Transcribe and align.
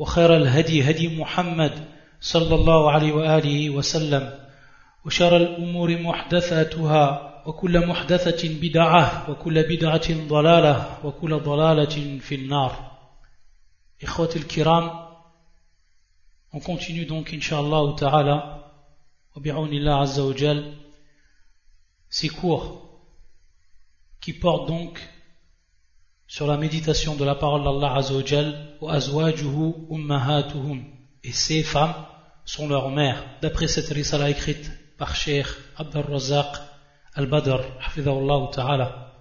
وخير 0.00 0.36
الهدي 0.36 0.90
هدي 0.90 1.20
محمد 1.20 1.88
صلى 2.20 2.54
الله 2.54 2.90
عليه 2.90 3.12
وآله 3.12 3.70
وسلم 3.70 4.38
وشر 5.04 5.36
الأمور 5.36 5.98
محدثاتها 6.02 7.04
وكل 7.46 7.86
محدثة 7.86 8.48
بدعة 8.62 9.30
وكل 9.30 9.62
بدعة 9.62 10.28
ضلالة 10.28 10.98
وكل 11.04 11.38
ضلالة 11.40 12.18
في 12.18 12.34
النار. 12.34 12.90
إخوة 14.02 14.30
الكرام 14.36 15.10
On 16.52 16.60
continue 16.60 17.04
donc, 17.04 17.32
Inch'Allah 17.32 17.94
ta'ala, 17.96 18.36
wa 19.36 19.42
bi'awnillah 19.42 20.00
azza 20.00 20.24
wa 20.24 20.34
jal, 20.34 20.64
ces 22.08 22.28
cours 22.28 22.64
qui 24.20 24.32
portent 24.32 24.66
donc 24.66 24.98
sur 26.30 26.46
la 26.46 26.56
méditation 26.56 27.16
de 27.16 27.24
la 27.24 27.34
parole 27.34 27.64
d'Allah 27.64 27.96
azza 27.96 28.14
wa 28.80 28.92
azwajuhu 28.94 29.74
ummahatuhum, 29.88 30.84
et 31.24 31.32
ces 31.32 31.64
femmes 31.64 32.06
sont 32.44 32.68
leurs 32.68 32.90
mères, 32.90 33.24
d'après 33.42 33.66
cette 33.66 33.88
risala 33.88 34.30
écrite 34.30 34.70
par 34.96 35.16
Cheikh 35.16 35.48
Abdel 35.76 36.04
Razak 36.04 36.52
al-Badr, 37.14 37.62
ta'ala. 38.52 39.12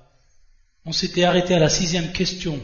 On 0.86 0.92
s'était 0.92 1.24
arrêté 1.24 1.56
à 1.56 1.60
la 1.60 1.70
sixième 1.70 2.12
question, 2.12 2.60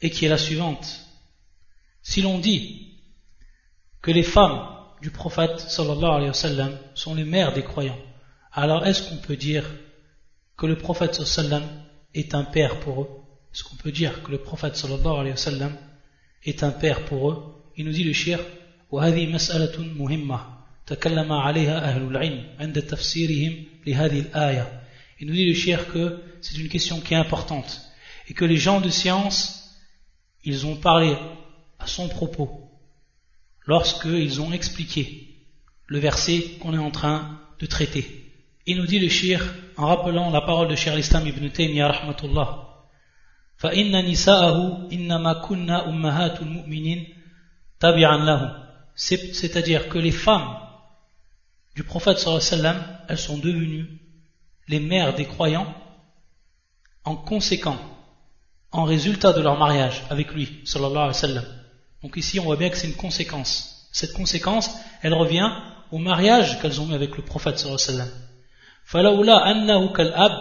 et 0.00 0.08
qui 0.08 0.24
est 0.24 0.30
la 0.30 0.38
suivante. 0.38 0.86
Si 2.00 2.22
l'on 2.22 2.38
dit 2.38 2.96
que 4.00 4.10
les 4.10 4.22
femmes 4.22 4.66
du 5.02 5.10
prophète 5.10 5.60
sallallahu 5.60 6.16
alayhi 6.16 6.30
wa 6.30 6.70
sont 6.94 7.14
les 7.14 7.24
mères 7.24 7.52
des 7.52 7.62
croyants, 7.62 8.00
alors 8.52 8.86
est-ce 8.86 9.02
qu'on 9.06 9.18
peut 9.18 9.36
dire 9.36 9.70
que 10.56 10.64
le 10.64 10.78
prophète 10.78 11.22
sallallahu 11.22 11.83
est 12.13 12.33
un 12.33 12.43
père 12.43 12.79
pour 12.79 13.01
eux 13.01 13.09
Est-ce 13.53 13.63
qu'on 13.63 13.75
peut 13.75 13.91
dire 13.91 14.23
que 14.23 14.31
le 14.31 14.39
prophète 14.39 14.75
sallallahu 14.75 15.19
alayhi 15.19 15.31
wa 15.31 15.37
sallam 15.37 15.77
est 16.43 16.63
un 16.63 16.71
père 16.71 17.05
pour 17.05 17.31
eux 17.31 17.37
Il 17.77 17.85
nous 17.85 17.91
dit 17.91 18.03
le 18.03 18.13
shir 18.13 18.39
وهذه 18.91 19.27
مسألة 19.27 19.79
مهمة 19.97 20.39
تكلم 20.87 21.31
عليها 21.31 21.89
أهل 21.89 22.01
العلم 22.01 22.55
عند 22.59 22.81
تفسيرهم 22.81 23.65
لهذه 23.85 24.19
الآية 24.19 24.81
Il 25.19 25.27
nous 25.27 25.33
dit 25.33 25.45
le 25.45 25.53
shir 25.53 25.91
que 25.91 26.21
c'est 26.41 26.57
une 26.57 26.69
question 26.69 26.99
qui 27.01 27.13
est 27.13 27.17
importante 27.17 27.81
et 28.27 28.33
que 28.33 28.45
les 28.45 28.57
gens 28.57 28.81
de 28.81 28.89
science 28.89 29.77
ils 30.43 30.65
ont 30.65 30.77
parlé 30.77 31.15
à 31.79 31.87
son 31.87 32.07
propos 32.07 32.71
lorsqu'ils 33.65 34.41
ont 34.41 34.51
expliqué 34.51 35.29
le 35.87 35.99
verset 35.99 36.57
qu'on 36.59 36.73
est 36.73 36.77
en 36.77 36.91
train 36.91 37.41
de 37.59 37.65
traiter. 37.65 38.22
Il 38.65 38.77
nous 38.77 38.85
dit 38.85 38.99
le 38.99 39.09
shir 39.09 39.41
en 39.77 39.87
rappelant 39.87 40.29
la 40.29 40.41
parole 40.41 40.67
de 40.67 40.75
Cheikh 40.75 40.95
l'Islam 40.95 41.25
ibn 41.27 41.49
Taymiyyah 41.49 41.91
rahmatullah. 41.91 42.69
فَإِنَّ 43.57 43.91
نِسَاءَهُ 44.05 44.89
إِنَّمَا 44.91 45.33
كُنَّا 45.47 45.89
أُمَّهَاتُ 45.89 46.41
الْمُؤْمِنِينَ 46.41 47.07
تَبِعًا 47.79 48.17
لَهُ 48.17 48.41
C'est-à-dire 48.95 49.89
que 49.89 49.97
les 49.97 50.11
femmes 50.11 50.55
du 51.75 51.83
prophète 51.83 52.19
sallallahu 52.19 52.45
alayhi 52.45 52.61
wa 52.61 52.73
sallam, 52.73 52.99
elles 53.09 53.17
sont 53.17 53.37
devenues 53.37 53.87
les 54.67 54.79
mères 54.79 55.13
des 55.15 55.25
croyants 55.25 55.73
en 57.03 57.15
conséquent 57.15 57.77
en 58.71 58.83
résultat 58.83 59.33
de 59.33 59.41
leur 59.41 59.57
mariage 59.57 60.03
avec 60.09 60.33
lui, 60.33 60.61
sallallahu 60.65 60.97
alayhi 60.97 61.07
wa 61.07 61.13
sallam. 61.13 61.45
Donc 62.03 62.17
ici, 62.17 62.39
on 62.39 62.43
voit 62.43 62.55
bien 62.55 62.69
que 62.69 62.77
c'est 62.77 62.87
une 62.87 62.95
conséquence. 62.95 63.89
Cette 63.91 64.13
conséquence, 64.13 64.69
elle 65.01 65.13
revient 65.13 65.49
au 65.91 65.97
mariage 65.97 66.61
qu'elles 66.61 66.79
ont 66.79 66.89
eu 66.91 66.93
avec 66.93 67.17
le 67.17 67.23
prophète, 67.23 67.57
sallallahu 67.57 67.81
alayhi 67.83 67.99
wa 67.99 68.05
sallam. 68.05 68.29
فَلَوْلَا 68.85 69.51
أَنَّهُ 69.51 69.93
كَالْأَبْ 69.93 70.31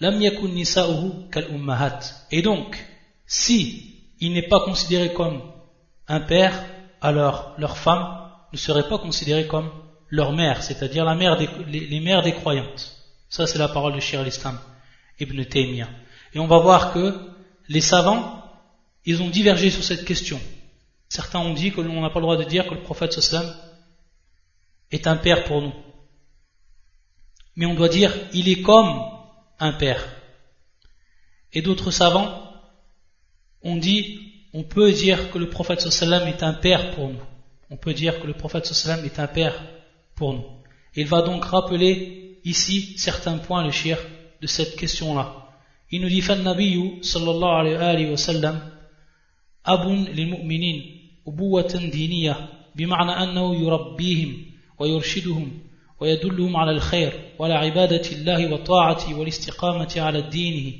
لَمْ 0.00 0.22
يَكُنْ 0.22 0.54
نِسَاؤُهُ 0.54 1.30
كَالْأُمَّهَاتِ 1.32 2.26
Et 2.30 2.42
donc, 2.42 2.84
si 3.26 4.02
il 4.20 4.32
n'est 4.32 4.48
pas 4.48 4.60
considéré 4.60 5.12
comme 5.12 5.40
un 6.08 6.20
père, 6.20 6.64
alors 7.00 7.54
leurs 7.58 7.78
femmes 7.78 8.30
ne 8.52 8.58
seraient 8.58 8.88
pas 8.88 8.98
considérées 8.98 9.46
comme 9.46 9.70
leur 10.08 10.32
mère, 10.32 10.62
c'est-à-dire 10.62 11.04
la 11.04 11.14
mère 11.14 11.36
des, 11.36 11.48
les, 11.66 11.86
les, 11.86 12.00
mères 12.00 12.22
des 12.22 12.32
croyantes. 12.32 12.96
Ça, 13.28 13.46
c'est 13.46 13.58
la 13.58 13.68
parole 13.68 13.94
de 13.94 14.00
Shir 14.00 14.20
al-Islam, 14.20 14.58
Ibn 15.18 15.44
Taymiyyah. 15.44 15.88
Et 16.34 16.38
on 16.38 16.46
va 16.46 16.58
voir 16.58 16.92
que 16.92 17.14
les 17.68 17.80
savants, 17.80 18.42
ils 19.04 19.22
ont 19.22 19.28
divergé 19.28 19.70
sur 19.70 19.82
cette 19.82 20.04
question. 20.04 20.40
Certains 21.08 21.40
ont 21.40 21.54
dit 21.54 21.72
que 21.72 21.80
l'on 21.80 22.02
n'a 22.02 22.10
pas 22.10 22.20
le 22.20 22.26
droit 22.26 22.36
de 22.36 22.44
dire 22.44 22.66
que 22.66 22.74
le 22.74 22.82
prophète 22.82 23.12
sallam 23.12 23.54
est 24.90 25.06
un 25.06 25.16
père 25.16 25.44
pour 25.44 25.62
nous. 25.62 25.72
Mais 27.56 27.66
on 27.66 27.74
doit 27.74 27.88
dire 27.88 28.12
il 28.32 28.48
est 28.48 28.62
comme 28.62 29.00
un 29.58 29.72
père. 29.72 30.04
Et 31.52 31.62
d'autres 31.62 31.90
savants 31.90 32.52
ont 33.62 33.76
dit 33.76 34.20
on 34.52 34.62
peut 34.62 34.92
dire 34.92 35.30
que 35.30 35.38
le 35.38 35.50
prophète 35.50 35.80
sallam 35.80 36.26
est 36.28 36.42
un 36.42 36.54
père 36.54 36.94
pour 36.94 37.08
nous. 37.08 37.20
On 37.70 37.76
peut 37.76 37.94
dire 37.94 38.20
que 38.20 38.26
le 38.26 38.34
prophète 38.34 38.66
sallam 38.66 39.04
est 39.04 39.18
un 39.18 39.26
père 39.26 39.62
pour 40.14 40.32
nous. 40.34 40.44
Il 40.94 41.06
va 41.06 41.22
donc 41.22 41.44
rappeler 41.44 42.38
ici 42.44 42.96
certains 42.96 43.38
points 43.38 43.64
le 43.64 43.70
shir 43.70 43.98
de 44.40 44.46
cette 44.46 44.76
question-là. 44.76 45.46
Il 45.90 46.00
nous 46.00 46.08
dit 46.08 46.22
فالنبي 46.22 47.02
صلى 47.02 47.30
الله 47.30 47.52
عليه 47.52 48.10
وسلم 48.12 48.76
أب 49.66 49.88
للمؤمنين 49.88 50.76
أبوة 51.28 51.72
دينية 51.92 52.48
بمعنى 52.74 53.10
أنه 53.10 53.56
يربيهم 53.56 54.44
ويرشدهم 54.78 55.52
ويدلهم 56.00 56.56
على 56.56 56.70
الخير 56.70 57.34
وعلى 57.38 57.54
عبادة 57.54 58.10
الله 58.12 58.52
وطاعته 58.52 59.14
والاستقامة 59.14 59.94
على 59.96 60.22
دينه 60.22 60.72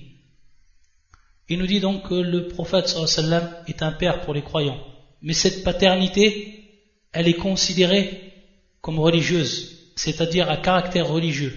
Il 1.49 1.59
nous 1.59 1.67
dit 1.67 1.79
donc 1.79 2.09
que 2.09 2.15
le 2.15 2.49
prophète 2.49 2.89
sallam 2.89 3.49
est 3.69 3.81
un 3.83 3.93
père 3.93 4.23
pour 4.23 4.35
les 4.35 4.43
croyants. 4.43 4.81
Mais 5.23 5.33
cette 5.33 5.63
paternité, 5.63 6.65
elle 7.13 7.29
est 7.29 7.35
considérée 7.35 8.33
comme 8.81 8.99
religieuse, 8.99 9.93
c'est-à-dire 9.95 10.51
à 10.51 10.57
caractère 10.57 11.07
religieux. 11.07 11.55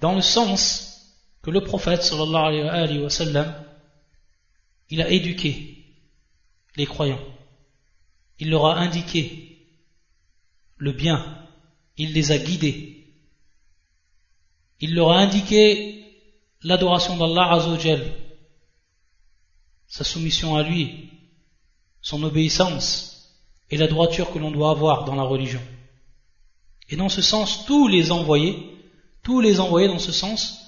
Dans 0.00 0.14
le 0.14 0.20
sens 0.20 1.16
que 1.42 1.50
le 1.50 1.62
prophète 1.62 2.02
sallallahu 2.02 2.68
alayhi 2.68 3.02
wa 3.02 3.08
sallam, 3.08 3.54
il 4.90 5.00
a 5.00 5.08
éduqué 5.08 5.86
les 6.76 6.86
croyants. 6.86 7.24
Il 8.38 8.50
leur 8.50 8.66
a 8.66 8.78
indiqué 8.78 9.66
le 10.76 10.92
bien. 10.92 11.38
Il 11.96 12.12
les 12.12 12.32
a 12.32 12.38
guidés. 12.38 13.06
Il 14.80 14.94
leur 14.94 15.12
a 15.12 15.18
indiqué 15.18 16.04
l'adoration 16.62 17.16
d'Allah 17.16 17.52
Azzawajal, 17.52 18.12
sa 19.86 20.04
soumission 20.04 20.56
à 20.56 20.62
lui, 20.62 21.10
son 22.00 22.22
obéissance 22.22 23.34
et 23.70 23.76
la 23.76 23.86
droiture 23.86 24.32
que 24.32 24.38
l'on 24.38 24.50
doit 24.50 24.70
avoir 24.70 25.04
dans 25.04 25.14
la 25.14 25.22
religion. 25.22 25.62
Et 26.88 26.96
dans 26.96 27.08
ce 27.08 27.22
sens, 27.22 27.64
tous 27.66 27.88
les 27.88 28.10
envoyés, 28.10 28.56
tous 29.22 29.40
les 29.40 29.60
envoyés 29.60 29.88
dans 29.88 29.98
ce 29.98 30.12
sens, 30.12 30.58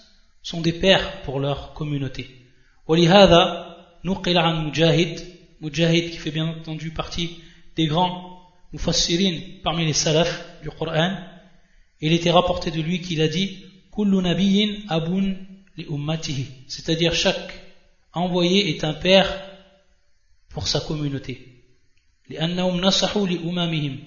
sont 0.43 0.61
des 0.61 0.73
pères 0.73 1.23
pour 1.23 1.41
leur 1.41 1.73
communauté. 1.75 2.41
ولهذا 2.87 3.77
نقل 4.05 4.39
عن 4.39 4.67
مجاهد 4.67 5.35
Mujahid 5.65 6.11
qui 6.11 6.19
fait 6.19 6.31
bien 6.31 6.49
entendu 6.49 6.91
partie 6.91 7.39
des 7.77 7.87
grands 7.87 8.39
mufassirin 8.73 9.41
parmi 9.63 9.87
les 9.87 9.95
salafs 9.95 10.45
du 10.63 10.71
Coran 10.71 11.17
il 12.01 12.13
était 12.13 12.31
rapporté 12.31 12.71
de 12.71 12.81
lui 12.81 13.01
qu'il 13.01 13.21
a 13.21 13.29
dit 13.29 13.65
kullu 13.95 14.23
nabiyyin 14.23 14.71
abun 14.89 15.37
li 15.77 15.87
ummatihi 15.89 16.47
c'est-à-dire 16.69 17.15
chaque 17.15 17.53
envoyé 18.13 18.71
est 18.71 18.85
un 18.85 18.95
père 18.95 19.29
pour 20.49 20.69
sa 20.69 20.81
communauté 20.81 21.51
لأنهم 22.31 22.81
نصحوا 22.81 23.27
لأممهم 23.29 23.99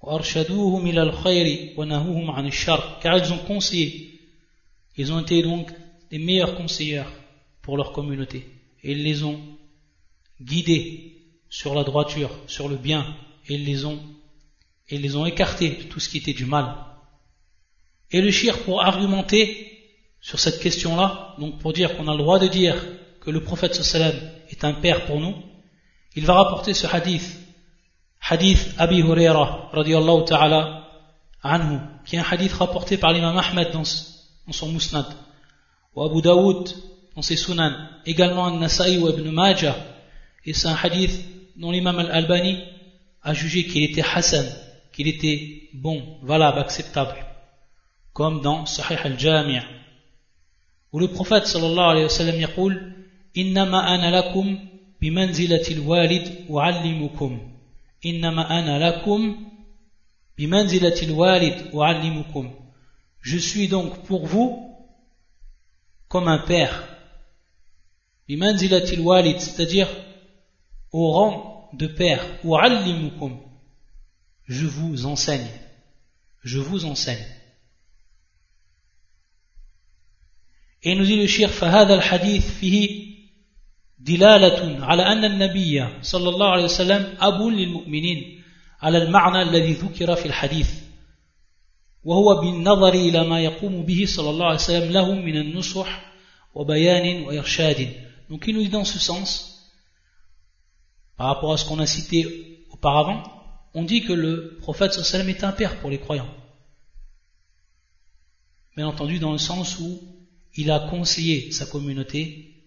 وأرشدوهم 0.00 0.86
إلى 0.86 1.02
الخير 1.02 1.74
ونهوهم 1.76 2.30
عن 2.30 2.46
الشر 2.46 3.00
car 3.02 3.18
ils 3.18 3.32
ont 3.32 3.44
conseillé 3.46 4.14
ils 4.96 5.12
ont 5.12 5.20
été 5.20 5.42
donc 5.42 5.70
les 6.10 6.18
meilleurs 6.18 6.54
conseillers 6.54 7.04
pour 7.62 7.76
leur 7.76 7.92
communauté. 7.92 8.46
Et 8.82 8.92
ils 8.92 9.02
les 9.02 9.24
ont 9.24 9.40
guidés 10.40 11.16
sur 11.48 11.74
la 11.74 11.82
droiture, 11.82 12.30
sur 12.46 12.68
le 12.68 12.76
bien, 12.76 13.16
et 13.48 13.54
ils 13.54 13.64
les 13.64 13.84
ont, 13.84 13.98
et 14.89 14.97
les 14.97 15.15
ont 15.15 15.25
écartés 15.25 15.69
de 15.69 15.83
tout 15.83 15.99
ce 15.99 16.09
qui 16.09 16.17
était 16.17 16.33
du 16.33 16.45
mal. 16.45 16.75
Et 18.11 18.21
le 18.21 18.31
shir 18.31 18.57
pour 18.63 18.83
argumenter 18.83 19.69
sur 20.21 20.39
cette 20.39 20.59
question-là, 20.59 21.35
donc 21.39 21.59
pour 21.59 21.73
dire 21.73 21.95
qu'on 21.95 22.07
a 22.07 22.13
le 22.13 22.19
droit 22.19 22.39
de 22.39 22.47
dire 22.47 22.75
que 23.21 23.29
le 23.29 23.43
prophète 23.43 23.75
sallam 23.75 24.15
est 24.49 24.63
un 24.63 24.73
père 24.73 25.05
pour 25.05 25.19
nous, 25.19 25.35
il 26.15 26.25
va 26.25 26.33
rapporter 26.33 26.73
ce 26.73 26.87
hadith. 26.87 27.37
Hadith 28.21 28.73
Abi 28.77 28.99
Huraira 28.99 29.69
radiallahu 29.71 30.25
ta'ala 30.25 30.87
anhu, 31.43 31.79
qui 32.05 32.15
est 32.15 32.19
un 32.19 32.25
hadith 32.29 32.53
rapporté 32.53 32.97
par 32.97 33.13
l'imam 33.13 33.37
Ahmed 33.37 33.71
dans, 33.71 33.83
son 33.83 34.71
Musnad, 34.71 35.05
ou 35.95 36.03
Abu 36.03 36.21
Daoud 36.21 36.69
dans 37.15 37.21
ses 37.21 37.37
Sunan, 37.37 37.73
également 38.05 38.43
An-Nasa'i 38.43 38.97
ou 38.97 39.07
Ibn 39.09 39.29
Majah, 39.29 39.75
et 40.45 40.53
c'est 40.53 40.67
un 40.67 40.77
hadith 40.81 41.23
dont 41.57 41.71
l'imam 41.71 41.99
Al-Albani 41.99 42.63
a 43.21 43.33
jugé 43.33 43.65
qu'il 43.65 43.83
était 43.83 44.01
Hassan, 44.01 44.45
qu'il 44.98 45.08
était 45.08 45.68
bon, 45.74 46.18
valable, 46.22 46.60
acceptable, 46.60 47.16
comme 48.12 48.40
dans 48.40 48.66
Sahih 48.66 48.98
al-Jami' 49.02 49.60
où 50.94 51.00
le 51.00 51.08
prophète 51.08 51.46
sallallahu 51.46 51.90
alayhi 51.90 52.04
wa 52.04 52.08
sallam 52.10 52.40
يقول 52.40 52.92
إنما 53.36 53.94
أنا 53.94 54.16
لكم 54.16 54.58
بمنزلة 55.00 55.66
الوالد 55.70 56.46
أعلمكم 56.50 57.40
إنما 58.06 58.58
أنا 58.58 58.88
لكم 58.88 59.36
بمنزلة 60.38 61.02
الوالد 61.02 61.74
أعلمكم 61.74 62.50
Je 63.20 63.38
suis 63.38 63.68
donc 63.68 64.04
pour 64.06 64.26
vous 64.26 64.76
comme 66.08 66.28
un 66.28 66.38
père. 66.38 66.84
بمنزلة 68.28 68.92
الوالد, 68.92 69.38
c'est-à-dire 69.40 69.88
au 70.92 71.10
rang 71.10 71.70
de 71.72 71.88
père. 71.88 72.24
أعلمكم 72.44 73.40
Je 74.48 74.66
vous 74.66 75.06
enseigne. 75.06 75.48
Je 76.42 76.58
vous 76.58 76.84
enseigne. 76.84 77.24
Et 80.82 80.94
nous 80.94 81.04
dit 81.04 81.16
le 81.16 81.26
shir 81.26 81.48
فهذا 81.48 81.94
الحديث 81.94 82.50
فيه 82.60 83.14
دلالة 83.98 84.84
على 84.84 85.02
أن 85.02 85.24
النبي 85.24 86.02
صلى 86.02 86.28
الله 86.28 86.50
عليه 86.50 86.64
وسلم 86.64 87.14
أب 87.20 87.42
للمؤمنين 87.42 88.42
على 88.82 88.98
المعنى 88.98 89.42
الذي 89.42 89.72
ذكر 89.72 90.16
في 90.16 90.26
الحديث 90.26 90.70
وهو 92.04 92.40
بالنظر 92.40 92.94
إلى 92.94 93.24
ما 93.24 93.40
يقوم 93.40 93.82
به 93.82 94.04
صلى 94.06 94.30
الله 94.30 94.46
عليه 94.46 94.54
وسلم 94.54 94.92
لهم 94.92 95.24
من 95.24 95.36
النصح 95.36 96.12
وبيان 96.54 97.22
وإرشاد 97.22 98.04
donc 98.30 98.46
il 98.46 98.54
nous 98.54 98.62
dit 98.62 98.68
dans 98.68 98.84
ce 98.84 98.98
sens 98.98 99.30
par 101.16 101.26
rapport 101.28 101.52
à 101.52 101.56
ce 101.56 101.64
qu'on 101.64 101.78
a 101.78 101.86
cité 101.86 102.66
auparavant 102.70 103.22
on 103.73 103.83
dit 103.83 104.03
que 104.03 104.13
le 104.13 104.57
prophète 104.61 104.93
sallam 104.93 105.29
est 105.29 105.43
un 105.43 105.51
père 105.51 105.79
pour 105.79 105.89
les 105.89 105.99
croyants 105.99 106.33
bien 108.79 108.87
entendu 108.87 109.19
dans 109.19 109.33
le 109.33 109.37
sens 109.37 109.77
où 109.79 110.01
il 110.55 110.71
a 110.71 110.79
conseillé 110.79 111.51
sa 111.51 111.65
communauté, 111.65 112.63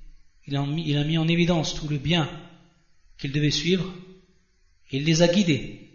il 0.47 0.57
a 0.57 0.67
mis, 0.67 0.87
il 0.87 0.99
a 0.99 1.05
mis 1.05 1.17
en 1.17 1.27
évidence 1.27 1.75
tout 1.75 1.89
le 1.89 1.97
bien 1.97 2.29
qu'il 3.19 3.33
devait 3.33 3.51
suivre, 3.51 3.91
et 4.91 4.99
il 4.99 5.05
les 5.07 5.23
a 5.23 5.29
guidés. 5.29 5.89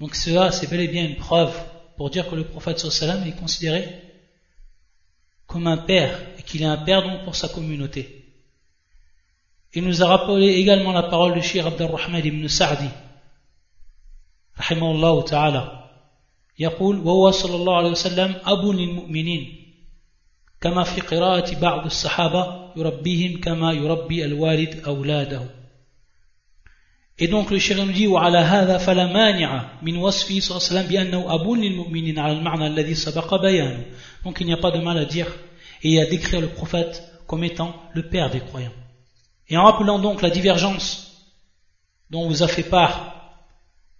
Donc 0.00 0.14
cela, 0.14 0.52
c'est 0.52 0.70
bel 0.70 0.80
et 0.80 0.88
bien 0.88 1.04
une 1.04 1.16
preuve 1.16 1.54
pour 1.98 2.08
dire 2.08 2.30
que 2.30 2.34
le 2.34 2.44
prophète 2.44 2.78
sallam 2.78 3.26
est 3.28 3.38
considéré 3.38 3.86
comme 5.46 5.66
un 5.66 5.76
père, 5.76 6.18
et 6.38 6.42
qu'il 6.42 6.62
est 6.62 6.64
un 6.64 6.78
père 6.78 7.02
donc 7.02 7.24
pour 7.24 7.36
sa 7.36 7.48
communauté. 7.48 8.24
Il 9.74 9.84
nous 9.84 10.02
a 10.02 10.06
rappelé 10.06 10.46
également 10.46 10.92
la 10.92 11.02
parole 11.02 11.34
de 11.34 11.42
Shir 11.42 11.66
Abdurrahman 11.66 12.24
ibn 12.24 12.48
Sa'di, 12.48 12.88
رحمه 14.58 14.90
الله 14.90 15.22
تعالى. 15.22 15.88
يقول 16.58 16.98
وهو 16.98 17.30
صلى 17.30 17.56
الله 17.56 17.76
عليه 17.76 17.90
وسلم 17.90 18.34
أبو 18.46 18.72
للمؤمنين. 18.72 19.54
كما 20.60 20.84
في 20.84 21.00
قراءة 21.00 21.60
بعض 21.60 21.84
الصحابة 21.84 22.72
يربيهم 22.76 23.40
كما 23.40 23.72
يربي 23.72 24.24
الوالد 24.24 24.82
أولاده. 24.86 25.58
Et 27.20 27.26
donc 27.26 27.50
le 27.50 27.58
shérif 27.58 27.92
dit 27.92 28.06
وعلى 28.06 28.38
هذا 28.38 28.78
فلا 28.78 29.06
مانع 29.06 29.78
من 29.82 29.96
وصفه 29.96 30.40
صلى 30.40 30.56
الله 30.56 30.68
عليه 30.68 30.80
وسلم 30.80 30.86
بأنه 30.86 31.34
أبو 31.34 31.54
للمؤمنين 31.54 32.18
على 32.18 32.32
المعنى 32.32 32.66
الذي 32.66 32.94
سبق 32.94 33.34
بيانه 33.34 33.84
Donc 34.24 34.40
il 34.40 34.46
n'y 34.46 34.52
a 34.52 34.56
pas 34.56 34.70
de 34.70 34.78
mal 34.78 34.98
à 34.98 35.04
dire 35.04 35.26
et 35.82 36.00
à 36.00 36.06
décrire 36.06 36.40
le 36.40 36.48
prophète 36.48 37.02
comme 37.26 37.44
étant 37.44 37.74
le 37.94 38.08
père 38.08 38.30
des 38.30 38.40
croyants. 38.40 38.72
Et 39.48 39.56
en 39.56 39.64
rappelant 39.64 39.98
donc 39.98 40.22
la 40.22 40.30
divergence 40.30 41.26
dont 42.10 42.28
vous 42.28 42.42
a 42.42 42.48
fait 42.48 42.62
part 42.62 43.17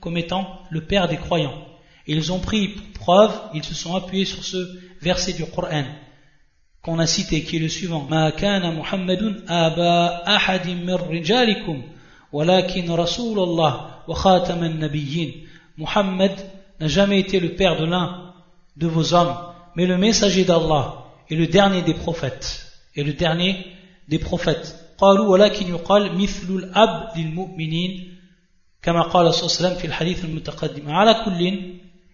comme 0.00 0.16
étant 0.16 0.60
le 0.70 0.82
père 0.82 1.08
des 1.08 1.16
croyants. 1.16 1.54
ils 2.06 2.32
ont 2.32 2.40
pris 2.40 2.68
pour 2.68 2.86
preuve, 3.00 3.32
ils 3.54 3.64
se 3.64 3.74
sont 3.74 3.94
appuyés 3.94 4.24
sur 4.24 4.44
ce 4.44 4.58
verset 5.00 5.32
du 5.32 5.44
Coran 5.46 5.84
qu'on 6.82 6.98
a 6.98 7.06
cité, 7.06 7.42
qui 7.42 7.56
est 7.56 7.60
le 7.60 7.68
suivant. 7.68 8.06
Ma 8.08 8.32
kana 8.32 8.72
Muhammadun 8.72 9.36
aba 9.48 10.22
ahadim 10.24 10.84
min 10.84 10.96
rijalikum, 10.96 11.82
walakin 12.32 12.94
Rasulallah 12.94 14.04
wa 14.08 14.14
khataman 14.14 14.78
nabiyyin. 14.78 15.32
Muhammad 15.76 16.32
n'a 16.80 16.88
jamais 16.88 17.20
été 17.20 17.38
le 17.38 17.50
père 17.50 17.78
de 17.78 17.84
l'un 17.84 18.32
de 18.76 18.86
vos 18.86 19.12
hommes, 19.12 19.36
mais 19.76 19.86
le 19.86 19.98
messager 19.98 20.44
d'Allah 20.44 21.04
est 21.30 21.34
le 21.34 21.46
dernier 21.46 21.82
des 21.82 21.94
prophètes. 21.94 22.66
Et 22.96 23.04
le 23.04 23.12
dernier 23.12 23.66
des 24.08 24.18
prophètes. 24.18 24.76
قالوا 25.00 25.28
ولكن 25.28 25.68
يقال 25.68 26.18
مثل 26.18 26.48
الأب 26.50 27.08
للمؤمنين 27.16 28.13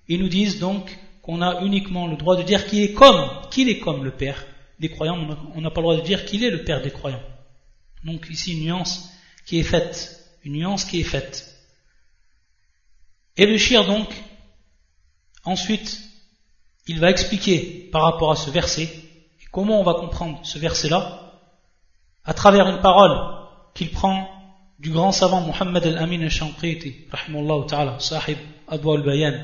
ils 0.07 0.19
nous 0.19 0.29
disent 0.29 0.59
donc 0.59 0.99
qu'on 1.21 1.41
a 1.41 1.61
uniquement 1.61 2.07
le 2.07 2.17
droit 2.17 2.35
de 2.35 2.43
dire 2.43 2.65
qu'il 2.67 2.79
est 2.79 2.93
comme, 2.93 3.29
qu'il 3.49 3.69
est 3.69 3.79
comme 3.79 4.03
le 4.03 4.11
Père 4.11 4.45
des 4.79 4.89
croyants, 4.89 5.17
on 5.55 5.61
n'a 5.61 5.69
pas 5.69 5.81
le 5.81 5.85
droit 5.85 5.95
de 5.95 6.01
dire 6.01 6.25
qu'il 6.25 6.43
est 6.43 6.49
le 6.49 6.63
Père 6.63 6.81
des 6.81 6.91
croyants. 6.91 7.21
Donc 8.03 8.27
ici 8.29 8.53
une 8.53 8.65
nuance 8.65 9.09
qui 9.45 9.59
est 9.59 9.63
faite, 9.63 10.25
une 10.43 10.53
nuance 10.53 10.85
qui 10.85 10.99
est 10.99 11.03
faite. 11.03 11.55
Et 13.37 13.45
le 13.45 13.57
shir 13.57 13.85
donc, 13.85 14.09
ensuite, 15.43 16.01
il 16.87 16.99
va 16.99 17.11
expliquer 17.11 17.89
par 17.91 18.03
rapport 18.03 18.31
à 18.31 18.35
ce 18.35 18.49
verset, 18.49 18.83
et 18.83 19.45
comment 19.51 19.79
on 19.79 19.83
va 19.83 19.93
comprendre 19.93 20.39
ce 20.43 20.57
verset-là, 20.57 21.39
à 22.25 22.33
travers 22.33 22.67
une 22.67 22.81
parole 22.81 23.17
qu'il 23.73 23.91
prend 23.91 24.40
du 24.81 24.89
grand 24.89 25.11
savant 25.11 25.41
Muhammad 25.41 25.85
al-Amin 25.85 26.23
al-Shanqiti, 26.23 27.07
ta'ala, 27.67 27.99
sahib 27.99 28.37
Adwa 28.67 28.97
al-Bayan, 28.97 29.35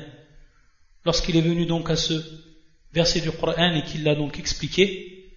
lorsqu'il 1.04 1.36
est 1.36 1.40
venu 1.40 1.64
donc 1.64 1.90
à 1.90 1.96
ce 1.96 2.14
verset 2.92 3.20
du 3.20 3.30
Coran 3.30 3.72
et 3.74 3.84
qu'il 3.84 4.02
l'a 4.02 4.16
donc 4.16 4.40
expliqué, 4.40 5.30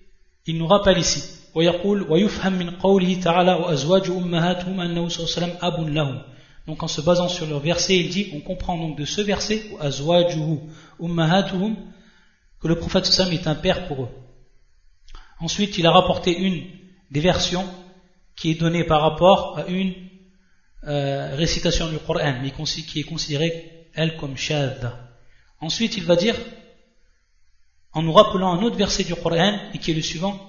il 0.48 0.58
nous 0.58 0.66
rappelle 0.66 0.98
ici 0.98 1.22
donc 6.68 6.84
en 6.84 6.88
se 6.88 7.02
basant 7.02 7.28
sur 7.28 7.46
le 7.46 7.58
verset 7.58 7.98
il 7.98 8.10
dit 8.10 8.30
on 8.34 8.40
comprend 8.40 8.78
donc 8.78 8.98
de 8.98 9.04
ce 9.06 9.20
verset 9.22 9.62
que 12.60 12.68
le 12.68 12.76
prophète 12.76 13.06
sallam 13.06 13.34
est 13.34 13.48
un 13.48 13.56
père 13.56 13.88
pour 13.88 14.04
eux. 14.04 14.10
Ensuite 15.42 15.78
il 15.78 15.86
a 15.86 15.92
rapporté 15.92 16.38
une 16.38 16.64
des 17.12 17.20
versions 17.20 17.66
qui 18.42 18.50
est 18.50 18.56
donnée 18.56 18.84
par 18.84 19.02
rapport 19.02 19.60
à 19.60 19.68
une 19.68 19.94
euh, 20.88 21.36
récitation 21.36 21.90
du 21.90 22.00
Coran 22.00 22.40
mais 22.42 22.50
qui 22.50 23.00
est 23.00 23.04
considérée 23.04 23.54
elle 23.94 24.18
comme 24.18 24.36
shadda 24.36 25.10
Ensuite, 25.60 25.96
il 25.98 26.06
va 26.06 26.16
dire, 26.16 26.36
en 27.94 28.02
nous 28.02 28.14
rappelant 28.14 28.54
un 28.54 28.64
autre 28.64 28.78
verset 28.78 29.04
du 29.04 29.14
Coran, 29.14 29.60
et 29.76 29.78
qui 29.78 29.92
est 29.92 29.94
le 29.94 30.02
suivant, 30.02 30.40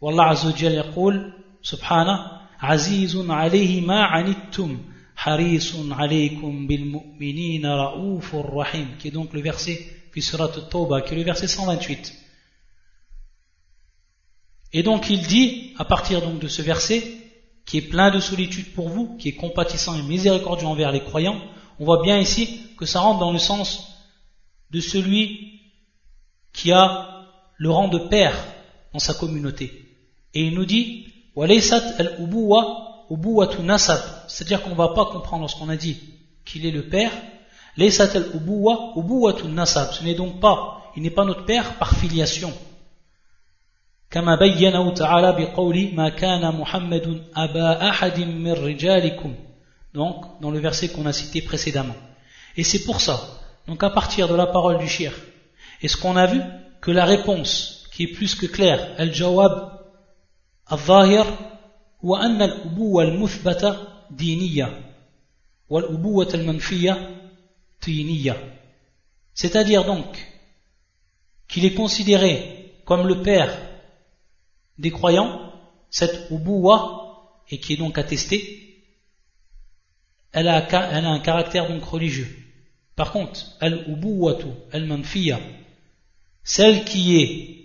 Wallah 0.00 0.30
Azzawajal 0.30 0.72
yaqul, 0.72 1.34
subhana, 1.60 2.48
Azizun 2.58 3.28
alayhi 3.28 3.82
ma 3.82 4.06
anittum, 4.06 4.78
harisun 5.14 5.90
alaykum 5.90 6.66
bil 6.66 6.86
mu'minina 6.86 7.76
ra'ufur 7.76 8.54
rahim, 8.54 8.96
qui 8.98 9.08
est 9.08 9.10
donc 9.10 9.34
le 9.34 9.42
verset, 9.42 9.78
puis 10.10 10.22
surat 10.22 10.48
Tawbah, 10.48 11.02
qui 11.02 11.12
est 11.12 11.18
le 11.18 11.24
verset 11.24 11.46
128. 11.46 12.21
Et 14.72 14.82
donc 14.82 15.10
il 15.10 15.26
dit, 15.26 15.74
à 15.78 15.84
partir 15.84 16.22
donc 16.22 16.38
de 16.38 16.48
ce 16.48 16.62
verset, 16.62 17.02
qui 17.66 17.78
est 17.78 17.82
plein 17.82 18.10
de 18.10 18.20
solitude 18.20 18.72
pour 18.72 18.88
vous, 18.88 19.16
qui 19.16 19.28
est 19.28 19.34
compatissant 19.34 19.96
et 19.96 20.02
miséricordieux 20.02 20.66
envers 20.66 20.92
les 20.92 21.02
croyants, 21.02 21.40
on 21.78 21.84
voit 21.84 22.02
bien 22.02 22.18
ici 22.18 22.60
que 22.78 22.86
ça 22.86 23.00
rentre 23.00 23.20
dans 23.20 23.32
le 23.32 23.38
sens 23.38 23.88
de 24.70 24.80
celui 24.80 25.60
qui 26.52 26.72
a 26.72 27.26
le 27.56 27.70
rang 27.70 27.88
de 27.88 27.98
père 27.98 28.34
dans 28.92 28.98
sa 28.98 29.14
communauté. 29.14 29.88
Et 30.34 30.44
il 30.44 30.54
nous 30.54 30.64
dit, 30.64 31.06
c'est-à-dire 34.26 34.62
qu'on 34.62 34.70
ne 34.70 34.74
va 34.74 34.88
pas 34.88 35.06
comprendre 35.06 35.48
ce 35.48 35.56
qu'on 35.56 35.68
a 35.68 35.76
dit 35.76 35.98
qu'il 36.44 36.66
est 36.66 36.70
le 36.70 36.88
père, 36.88 37.12
ce 37.78 40.04
n'est 40.04 40.14
donc 40.14 40.40
pas, 40.40 40.92
il 40.96 41.02
n'est 41.02 41.10
pas 41.10 41.24
notre 41.24 41.44
père 41.44 41.78
par 41.78 41.96
filiation 41.96 42.52
كما 44.11 44.35
بينه 44.35 44.93
تعالى 44.93 45.31
بقول 45.31 45.91
ما 45.93 46.09
كان 46.09 46.55
محمد 46.55 47.23
أبا 47.35 47.89
أحد 47.89 48.19
من 48.19 48.51
رجالكم 48.51 49.35
donc 49.93 50.41
dans 50.41 50.51
le 50.51 50.59
verset 50.59 50.89
qu'on 50.89 51.05
a 51.05 51.13
cité 51.13 51.41
précédemment 51.41 51.95
et 52.55 52.63
c'est 52.63 52.83
pour 52.83 53.01
ça 53.01 53.19
donc 53.67 53.83
à 53.83 53.89
partir 53.89 54.27
de 54.27 54.35
la 54.35 54.47
parole 54.47 54.77
du 54.77 54.87
shir 54.87 55.11
est-ce 55.81 55.97
qu'on 55.97 56.15
a 56.15 56.25
vu 56.25 56.41
que 56.81 56.91
la 56.91 57.05
réponse 57.05 57.85
qui 57.91 58.03
est 58.03 58.13
plus 58.17 58.35
que 58.35 58.45
claire 58.45 58.81
al-jawab 58.97 59.53
al-zahir 60.67 61.25
wa 62.01 62.19
anna 62.19 62.45
al-ubuwa 62.45 63.03
al-muthbata 63.03 63.69
diniya 64.11 64.69
wal-ubuwa 65.69 66.25
al-manfiya 66.33 66.97
tiniya 67.81 68.37
c'est-à-dire 69.33 69.83
donc 69.85 70.09
qu'il 71.47 71.65
est 71.65 71.73
considéré 71.73 72.71
comme 72.85 73.07
le 73.07 73.21
père 73.21 73.51
des 74.78 74.90
croyants, 74.90 75.52
cette 75.90 76.30
ubuwa, 76.30 77.02
et 77.50 77.58
qui 77.58 77.74
est 77.74 77.76
donc 77.76 77.98
attestée, 77.98 78.62
elle 80.32 80.48
a, 80.48 80.66
un 80.72 81.20
caractère 81.20 81.68
donc 81.68 81.84
religieux. 81.84 82.28
Par 82.96 83.12
contre, 83.12 83.40
al-ubuwatu, 83.60 84.48
al-manfiya, 84.72 85.40
celle 86.42 86.84
qui 86.84 87.16
est 87.16 87.62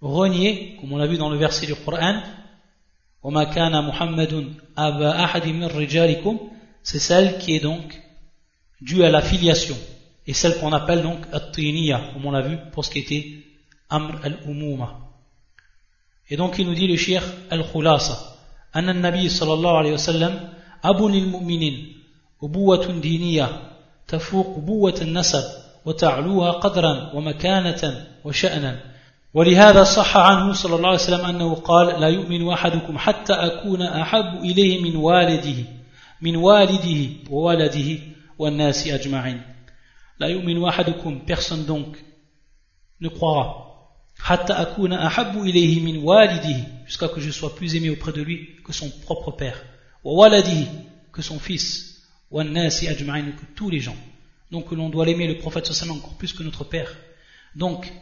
reniée, 0.00 0.76
comme 0.80 0.92
on 0.92 0.96
l'a 0.96 1.06
vu 1.06 1.18
dans 1.18 1.30
le 1.30 1.36
verset 1.36 1.66
du 1.66 1.74
Coran, 1.74 2.22
c'est 6.82 6.98
celle 6.98 7.38
qui 7.38 7.56
est 7.56 7.60
donc 7.60 8.00
due 8.80 9.02
à 9.02 9.10
la 9.10 9.20
filiation 9.20 9.76
et 10.26 10.32
celle 10.32 10.58
qu'on 10.58 10.72
appelle 10.72 11.02
donc 11.02 11.18
at-tiniya 11.32 12.10
comme 12.12 12.26
on 12.26 12.30
l'a 12.30 12.42
vu 12.42 12.56
pour 12.72 12.84
ce 12.84 12.90
qui 12.90 13.00
était 13.00 13.42
amr 13.88 14.20
al-umuma 14.22 15.05
Et 16.28 16.36
donc 16.36 16.58
il 16.58 16.66
nous 16.66 16.74
dit 16.74 16.86
le 16.86 16.96
shir 16.96 17.22
al-khulasa 17.50 18.32
أن 18.76 18.88
النبي 18.88 19.28
صلى 19.28 19.52
الله 19.52 19.78
عليه 19.78 19.92
وسلم 19.92 20.48
أبو 20.84 21.08
للمؤمنين 21.08 21.92
أبوة 22.42 22.86
دينية 23.00 23.48
تفوق 24.08 24.46
أبوة 24.56 24.94
النسب 25.02 25.44
وتعلوها 25.84 26.50
قدرا 26.50 27.12
ومكانة 27.14 28.06
وشأنا 28.24 28.80
ولهذا 29.34 29.84
صح 29.84 30.16
عنه 30.16 30.52
صلى 30.52 30.76
الله 30.76 30.88
عليه 30.88 30.98
وسلم 30.98 31.24
أنه 31.24 31.54
قال 31.54 32.00
لا 32.00 32.08
يؤمن 32.08 32.48
أحدكم 32.48 32.98
حتى 32.98 33.32
أكون 33.32 33.82
أحب 33.82 34.44
إليه 34.44 34.82
من 34.82 34.96
والده 34.96 35.64
من 36.22 36.36
والده 36.36 37.10
وولده 37.30 37.98
والناس 38.38 38.86
أجمعين. 38.86 39.42
لا 40.20 40.26
يؤمن 40.26 40.64
أحدكم 40.64 41.20
personne 41.26 41.64
donc 41.66 41.96
ne 43.00 43.08
croira 43.08 43.65
jusqu'à 46.86 47.08
que 47.08 47.20
je 47.20 47.30
sois 47.30 47.54
plus 47.54 47.76
aimé 47.76 47.90
auprès 47.90 48.12
de 48.12 48.22
lui 48.22 48.56
que 48.64 48.72
son 48.72 48.90
propre 48.90 49.30
père. 49.32 49.62
Que 51.12 51.22
son 51.22 51.38
fils. 51.38 52.02
Que 52.30 53.44
tous 53.54 53.70
les 53.70 53.80
gens. 53.80 53.96
Donc 54.50 54.72
l'on 54.72 54.90
doit 54.90 55.06
l'aimer 55.06 55.26
le 55.26 55.38
prophète 55.38 55.66
sallallahu 55.66 55.98
encore 55.98 56.16
plus 56.16 56.32
que 56.32 56.42
notre 56.42 56.64
père. 56.64 56.96
Donc 57.54 57.92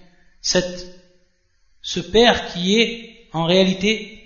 ce 0.40 2.00
père 2.00 2.52
qui 2.52 2.80
est 2.80 3.28
en 3.32 3.44
réalité 3.44 4.20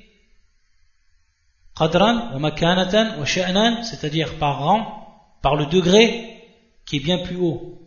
c'est-à-dire 3.85 4.35
par 4.39 4.59
rang 4.59 5.39
par 5.43 5.55
le 5.55 5.67
degré 5.67 6.43
qui 6.85 6.97
est 6.97 7.01
bien 7.01 7.19
plus 7.19 7.37
haut 7.37 7.81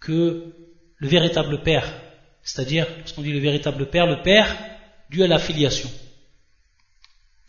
que 0.00 0.54
le 0.96 1.08
véritable 1.08 1.62
père 1.62 2.03
c'est-à-dire, 2.44 2.86
lorsqu'on 2.98 3.22
dit 3.22 3.32
le 3.32 3.40
véritable 3.40 3.88
père, 3.90 4.06
le 4.06 4.22
père 4.22 4.56
dû 5.10 5.22
à 5.22 5.26
la 5.26 5.38
filiation. 5.38 5.90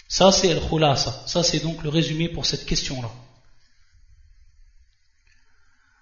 Ça, 0.07 0.31
c'est 0.31 0.47
el 0.47 0.61
khulasa. 0.61 1.23
Ça, 1.27 1.43
c'est 1.43 1.59
donc 1.59 1.83
le 1.83 1.89
résumé 1.89 2.29
pour 2.29 2.45
cette 2.45 2.65
question-là. 2.65 3.11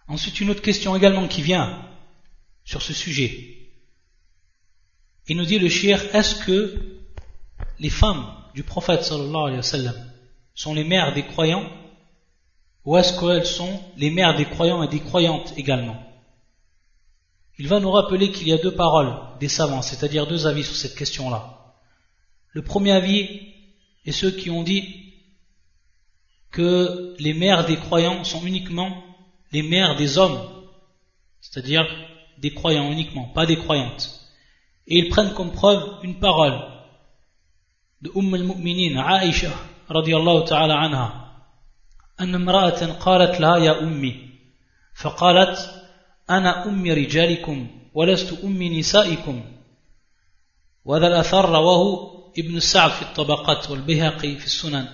Ensuite, 0.08 0.40
une 0.40 0.52
autre 0.52 0.62
question 0.62 0.96
également 0.96 1.28
qui 1.28 1.42
vient 1.42 1.90
sur 2.66 2.82
ce 2.82 2.94
sujet. 2.94 3.58
Il 5.28 5.38
nous 5.38 5.46
dit 5.46 5.58
le 5.58 5.70
shir, 5.70 6.00
est-ce 6.14 6.36
que 6.36 7.00
les 7.80 7.90
femmes 7.90 8.26
du 8.54 8.64
prophète 8.64 9.04
sallallahu 9.04 9.44
alayhi 9.46 9.58
wa 9.58 9.64
sallam 9.64 10.12
sont 10.54 10.74
les 10.74 10.84
mères 10.84 11.14
des 11.14 11.26
croyants 11.26 11.72
ou 12.86 12.98
est-ce 12.98 13.18
qu'elles 13.20 13.46
sont 13.46 13.82
les 13.96 14.12
mères 14.12 14.36
des 14.36 14.46
croyants 14.46 14.84
et 14.84 14.90
des 14.90 15.00
croyantes 15.00 15.54
également? 15.58 16.12
il 17.59 17.69
va 17.69 17.81
nous 17.81 17.90
rappeler 17.90 18.31
qu'il 18.31 18.49
y 18.49 18.52
a 18.52 18.59
deux 18.59 18.75
paroles 18.75 19.12
des 19.40 19.49
savants, 19.49 19.83
c'est-à-dire 19.83 20.26
deux 20.26 20.47
avis 20.47 20.64
sur 20.64 20.76
cette 20.76 20.95
question-là. 20.95 21.75
Le 22.52 22.62
premier 22.62 22.93
avis 22.93 23.52
est 24.05 24.12
ceux 24.12 24.31
qui 24.31 24.50
ont 24.50 24.62
dit 24.62 25.14
que 26.50 27.14
les 27.19 27.35
mères 27.35 27.67
des 27.67 27.76
croyants 27.76 28.25
sont 28.25 28.45
uniquement 28.47 29.05
les 29.52 29.62
mères 29.62 29.97
des 29.97 30.19
hommes, 30.19 30.40
c'est-à-dire 31.40 31.87
des 32.38 32.55
croyants 32.55 32.93
uniquement, 32.93 33.28
pas 33.28 33.47
des 33.47 33.57
croyantes. 33.57 34.21
Et 34.87 34.99
ils 34.99 35.09
prennent 35.09 35.35
comme 35.35 35.52
preuve 35.52 35.99
une 36.02 36.19
parole 36.19 36.59
de 38.02 38.11
Umm 38.14 38.35
al-Mu'minin, 38.35 39.02
Aisha, 39.05 39.52
radiallahu 39.88 40.45
ta'ala 40.47 40.78
anha, 40.78 41.25
أن 42.21 42.35
امرأة 42.35 42.99
قالت 42.99 43.40
لها 43.40 43.57
يا 43.57 43.83
أمي 43.83 44.28
فقالت 44.95 45.78
أنا 46.30 46.65
أم 46.65 46.92
رجالكم 46.92 47.68
ولست 47.94 48.44
أم 48.44 48.63
نسائكم 48.63 49.44
وهذا 50.86 51.08
الأثر 51.08 51.50
رواه 51.50 52.13
ابن 52.38 52.58
السعد 52.58 52.92
في 52.92 53.01
الطبقات 53.01 53.72
والبيهقي 53.72 54.36
في 54.36 54.46
السنن 54.46 54.88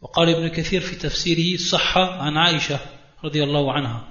وقال 0.00 0.28
ابن 0.28 0.48
كثير 0.48 0.80
في 0.80 0.96
تفسيره 0.96 1.56
صح 1.56 1.98
عن 1.98 2.36
عائشة 2.36 2.80
رضي 3.24 3.44
الله 3.44 3.72
عنها 3.72 4.06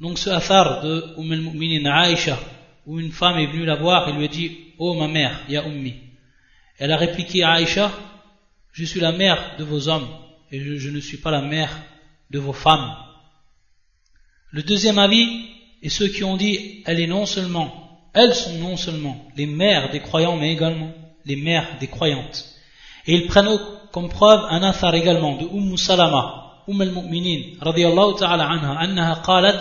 Donc 0.00 0.16
ce 0.16 0.30
athar 0.30 0.82
de 0.82 1.14
Umm 1.18 1.30
al-Mu'minin 1.30 1.90
Aïcha, 1.90 2.38
où 2.86 2.98
une 2.98 3.12
femme 3.12 3.38
est 3.38 3.48
venue 3.48 3.66
la 3.66 3.76
voir 3.76 4.08
et 4.08 4.12
lui 4.12 4.24
a 4.24 4.28
dit 4.28 4.56
Oh 4.78 4.94
ma 4.94 5.08
mère, 5.08 5.40
ya 5.46 5.66
Ummi. 5.66 5.94
Elle 6.78 6.92
a 6.92 6.96
répliqué 6.96 7.42
à 7.42 7.50
Aïcha 7.50 7.92
Je 8.72 8.84
suis 8.86 9.00
la 9.00 9.12
mère 9.12 9.56
de 9.58 9.64
vos 9.64 9.88
hommes 9.88 10.08
et 10.50 10.58
je, 10.58 10.76
je 10.76 10.88
ne 10.88 11.00
suis 11.00 11.18
pas 11.18 11.30
la 11.30 11.42
mère 11.42 11.70
de 12.30 12.38
vos 12.38 12.54
femmes. 12.54 12.94
Le 14.52 14.62
deuxième 14.62 14.98
avis 14.98 15.46
est 15.82 15.88
ceux 15.88 16.08
qui 16.08 16.24
ont 16.24 16.36
dit 16.36 16.82
elle 16.84 17.00
est 17.00 17.06
non 17.06 17.24
seulement, 17.24 17.72
elles 18.12 18.34
sont 18.34 18.54
non 18.54 18.76
seulement 18.76 19.16
les 19.36 19.46
mères 19.46 19.90
des 19.90 20.00
croyants, 20.00 20.36
mais 20.36 20.52
également 20.52 20.92
les 21.24 21.36
mères 21.36 21.78
des 21.78 21.86
croyantes. 21.86 22.46
Et 23.06 23.14
ils 23.14 23.26
prennent 23.26 23.48
comme 23.92 24.08
preuve 24.08 24.44
un 24.50 24.62
affaire 24.62 24.94
également 24.94 25.36
de 25.36 25.46
Umm 25.46 25.76
Salama, 25.76 26.62
Umm 26.66 26.80
al-Mu'minin, 26.80 27.58
radiyallahu 27.60 28.18
ta'ala 28.18 28.48
anha, 28.48 28.78
annaha 28.78 29.22
qalat, 29.24 29.60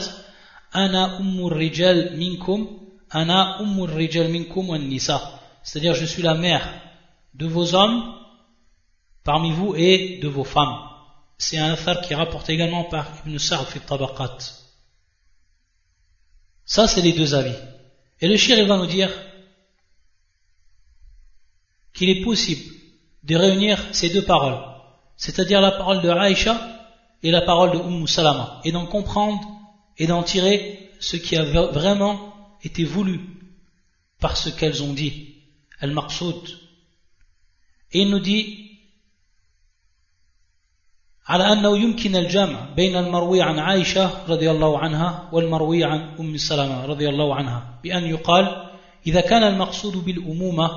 ana 0.74 1.20
ummur 1.20 1.52
rijal 1.52 2.18
minkum, 2.18 2.68
ana 3.12 3.62
ummur 3.62 3.90
rijal 3.90 4.30
minkum 4.30 4.70
wa 4.70 4.78
nisa. 4.78 5.40
C'est-à-dire, 5.64 5.94
je 5.94 6.06
suis 6.06 6.24
la 6.24 6.34
mère 6.34 6.68
de 7.36 7.46
vos 7.46 7.76
hommes 7.76 8.16
parmi 9.24 9.52
vous 9.52 9.76
et 9.76 10.20
de 10.22 10.28
vos 10.28 10.44
femmes. 10.44 10.78
C'est 11.38 11.58
un 11.58 11.74
affaire 11.74 12.02
qui 12.02 12.14
est 12.14 12.16
rapporté 12.16 12.54
également 12.54 12.86
par 12.86 13.06
Ibn 13.26 13.38
Sa'd 13.38 13.66
fi 13.68 13.80
tabaqat. 13.80 14.38
Ça, 16.70 16.88
c'est 16.88 17.02
les 17.02 17.14
deux 17.14 17.34
avis. 17.34 17.56
Et 18.22 18.28
le 18.28 18.38
shir, 18.38 18.64
va 18.68 18.78
nous 18.78 18.86
dire 18.86 19.10
qu'il 21.96 22.10
est 22.10 22.24
possible 22.24 22.72
de 23.24 23.36
réunir 23.36 23.84
ces 23.92 24.12
deux 24.12 24.22
paroles, 24.22 24.64
c'est-à-dire 25.18 25.62
la 25.62 25.72
parole 25.72 26.02
de 26.02 26.10
Aïcha 26.10 26.56
et 27.24 27.32
la 27.32 27.42
parole 27.42 27.72
de 27.72 27.80
Umm 27.80 28.06
Salama, 28.06 28.62
et 28.64 28.72
d'en 28.72 28.86
comprendre 28.86 29.42
et 29.98 30.06
d'en 30.06 30.22
tirer 30.22 30.92
ce 31.00 31.18
qui 31.18 31.36
a 31.36 31.44
vraiment 31.44 32.36
été 32.62 32.84
voulu 32.84 33.20
par 34.20 34.38
ce 34.38 34.50
qu'elles 34.50 34.84
ont 34.84 34.94
dit, 34.94 35.38
al-maqsoud. 35.80 36.50
Et 37.94 38.02
il 38.02 38.12
nous 38.12 38.20
dit 38.20 38.69
على 41.30 41.54
أنه 41.54 41.78
يمكن 41.78 42.16
الجمع 42.16 42.60
بين 42.76 42.96
المروي 42.96 43.42
عن 43.42 43.60
عائشة 43.60 44.12
رضي 44.28 44.52
الله 44.52 44.80
عنها 44.80 45.30
والمروي 45.32 45.84
عن 45.84 46.10
أم 46.20 46.38
سلمة 46.38 46.86
رضي 46.86 47.10
الله 47.10 47.36
عنها 47.36 47.80
بأن 47.84 48.06
يقال 48.06 48.70
إذا 49.08 49.22
كان 49.22 49.44
المقصود 49.44 50.06
بالأمومة 50.06 50.70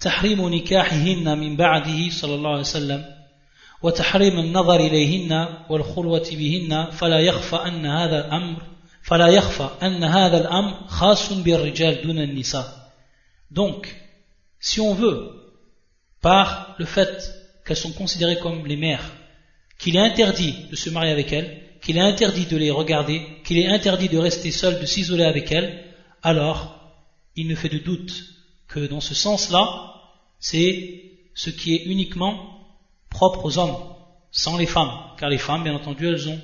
تحريم 0.00 0.54
نكاحهن 0.54 1.38
من 1.38 1.56
بعده 1.56 2.10
صلى 2.10 2.34
الله 2.34 2.50
عليه 2.50 2.60
وسلم 2.60 3.04
وتحريم 3.82 4.38
النظر 4.38 4.80
إليهن 4.80 5.48
والخلوة 5.70 6.26
بهن 6.32 6.90
فلا 6.90 7.18
يخفى 7.18 7.56
أن 7.56 7.86
هذا 7.86 8.26
الأمر 8.26 8.62
فلا 9.02 9.28
يخفى 9.28 9.68
أن 9.82 10.04
هذا 10.04 10.40
الأمر 10.40 10.74
خاص 10.86 11.32
بالرجال 11.32 12.02
دون 12.02 12.18
النساء. 12.18 12.82
Donc, 13.50 13.94
si 14.58 14.80
on 14.80 14.94
veut, 14.94 15.30
par 16.20 16.74
le 16.78 16.86
fait 16.86 17.32
qu'elles 17.64 17.76
sont 17.76 17.92
considérées 17.92 18.38
comme 18.38 18.66
les 18.66 18.76
mères 18.76 19.21
qu'il 19.82 19.96
est 19.96 20.00
interdit 20.00 20.54
de 20.70 20.76
se 20.76 20.90
marier 20.90 21.10
avec 21.10 21.32
elles, 21.32 21.60
qu'il 21.82 21.96
est 21.96 22.00
interdit 22.00 22.46
de 22.46 22.56
les 22.56 22.70
regarder, 22.70 23.20
qu'il 23.44 23.58
est 23.58 23.66
interdit 23.66 24.08
de 24.08 24.16
rester 24.16 24.52
seul, 24.52 24.80
de 24.80 24.86
s'isoler 24.86 25.24
avec 25.24 25.50
elles, 25.50 25.82
alors 26.22 26.92
il 27.34 27.48
ne 27.48 27.56
fait 27.56 27.68
de 27.68 27.78
doute 27.78 28.14
que 28.68 28.86
dans 28.86 29.00
ce 29.00 29.12
sens-là, 29.12 29.94
c'est 30.38 31.02
ce 31.34 31.50
qui 31.50 31.74
est 31.74 31.82
uniquement 31.86 32.64
propre 33.10 33.44
aux 33.44 33.58
hommes, 33.58 33.76
sans 34.30 34.56
les 34.56 34.66
femmes. 34.66 34.92
Car 35.18 35.28
les 35.28 35.38
femmes, 35.38 35.64
bien 35.64 35.74
entendu, 35.74 36.06
elles 36.06 36.28
ont, 36.28 36.40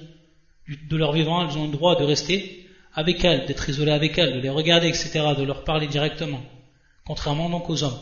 de 0.91 0.97
leur 0.97 1.13
vivant, 1.13 1.49
elles 1.49 1.57
ont 1.57 1.67
le 1.67 1.73
droit 1.73 1.95
de 1.95 2.05
rester 2.05 2.67
avec 2.93 3.25
elles, 3.25 3.47
d'être 3.47 3.69
isolées 3.69 3.93
avec 3.93 4.19
elles, 4.19 4.35
de 4.35 4.41
les 4.41 4.51
regarder, 4.51 4.89
etc., 4.89 5.11
de 5.39 5.45
leur 5.45 5.63
parler 5.63 5.87
directement, 5.87 6.43
contrairement 7.07 7.49
donc 7.49 7.71
aux 7.71 7.85
hommes. 7.85 8.01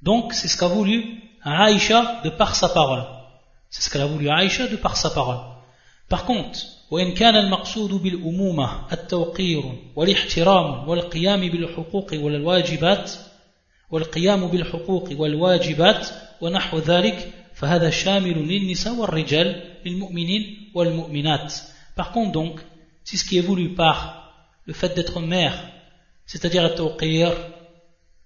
Donc, 0.00 0.32
c'est 0.32 0.48
ce 0.48 0.56
qu'a 0.56 0.68
voulu 0.68 1.20
Aïcha 1.42 2.22
de 2.24 2.30
par 2.30 2.56
sa 2.56 2.70
parole. 2.70 3.15
C'est 3.76 3.82
ce 3.82 3.90
qu'elle 3.90 4.00
a 4.00 4.06
voulu 4.06 4.30
Aïcha 4.30 4.68
de 4.68 4.76
par 4.76 4.96
sa 4.96 5.10
parole. 5.10 5.36
Par 6.08 6.24
contre, 6.24 6.58
وإن 6.90 7.12
كان 7.14 7.36
المقصود 7.36 7.90
بالأمومة 7.90 8.92
التوقير 8.92 9.62
والاحترام 9.96 10.88
والقيام 10.88 11.48
بالحقوق 11.48 12.14
والواجبات 12.14 13.10
والقيام 13.90 14.46
بالحقوق 14.46 15.08
والواجبات 15.12 16.08
ونحو 16.40 16.78
ذلك 16.78 17.32
فهذا 17.54 17.90
شامل 17.90 18.48
للنساء 18.48 18.94
والرجال 18.94 19.62
للمؤمنين 19.86 20.70
والمؤمنات 20.74 21.54
Par 21.96 22.12
contre 22.12 22.32
donc, 22.32 22.60
si 23.04 23.18
ce 23.18 23.24
qui 23.24 23.36
est 23.36 23.46
voulu 23.50 23.74
par 23.74 24.32
le 24.64 24.72
fait 24.72 24.94
d'être 24.96 25.20
mère, 25.20 25.54
c'est-à-dire 26.24 26.62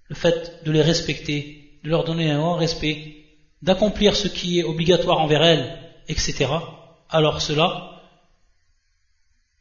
le 0.09 0.15
fait 0.15 0.63
de 0.65 0.71
les 0.71 0.81
respecter, 0.81 1.71
de 1.83 1.89
leur 1.89 2.05
donner 2.05 2.31
un 2.31 2.39
grand 2.39 2.55
respect, 2.55 3.20
d'accomplir 3.61 4.15
ce 4.15 4.27
qui 4.27 4.59
est 4.59 4.63
obligatoire 4.63 5.19
envers 5.19 5.43
elles, 5.43 5.79
etc., 6.07 6.47
alors 7.09 7.41
cela, 7.41 8.01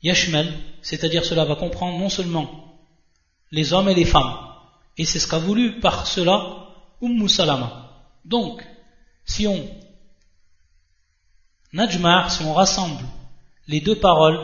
yashmal, 0.03 0.47
c'est-à-dire 0.83 1.25
cela 1.25 1.45
va 1.45 1.57
comprendre 1.57 1.99
non 1.99 2.09
seulement 2.09 2.49
les 3.51 3.73
hommes 3.73 3.89
et 3.89 3.95
les 3.95 4.05
femmes, 4.05 4.37
et 4.97 5.05
c'est 5.05 5.19
ce 5.19 5.29
qu'a 5.29 5.39
voulu 5.39 5.81
par 5.81 6.07
cela 6.07 6.69
Umm 7.03 7.29
Salama. 7.29 7.91
Donc, 8.25 8.65
si 9.25 9.47
on 9.47 9.61
najmar, 11.73 12.31
si 12.31 12.43
on 12.43 12.53
rassemble 12.53 13.05
les 13.69 13.81
deux 13.81 13.97
paroles 13.97 14.41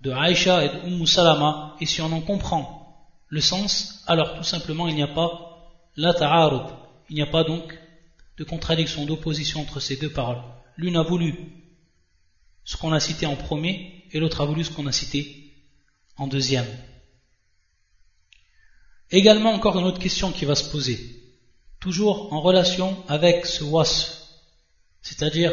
de 0.00 0.10
Aïcha 0.10 0.64
et 0.64 0.68
de 0.68 1.06
Salama, 1.06 1.76
et 1.80 1.86
si 1.86 2.00
on 2.00 2.12
en 2.12 2.20
comprend 2.20 2.82
le 3.28 3.40
sens, 3.40 4.02
alors 4.06 4.36
tout 4.36 4.42
simplement 4.42 4.88
il 4.88 4.94
n'y 4.94 5.02
a 5.02 5.08
pas 5.08 5.30
la 5.96 6.12
ta'arud, 6.14 6.66
il 7.08 7.16
n'y 7.16 7.22
a 7.22 7.26
pas 7.26 7.44
donc 7.44 7.78
de 8.38 8.44
contradiction, 8.44 9.04
d'opposition 9.04 9.60
entre 9.60 9.80
ces 9.80 9.96
deux 9.96 10.10
paroles. 10.10 10.42
L'une 10.76 10.96
a 10.96 11.02
voulu 11.02 11.34
ce 12.64 12.76
qu'on 12.76 12.92
a 12.92 13.00
cité 13.00 13.26
en 13.26 13.36
premier 13.36 14.04
et 14.12 14.18
l'autre 14.18 14.40
a 14.40 14.46
voulu 14.46 14.64
ce 14.64 14.70
qu'on 14.70 14.86
a 14.86 14.92
cité 14.92 15.54
en 16.16 16.26
deuxième. 16.26 16.66
Également 19.10 19.52
encore 19.52 19.78
une 19.78 19.84
autre 19.84 19.98
question 20.00 20.32
qui 20.32 20.46
va 20.46 20.54
se 20.54 20.70
poser, 20.70 20.98
toujours 21.80 22.32
en 22.32 22.40
relation 22.40 23.04
avec 23.08 23.44
ce 23.44 23.64
wasf, 23.64 24.22
c'est-à-dire 25.02 25.52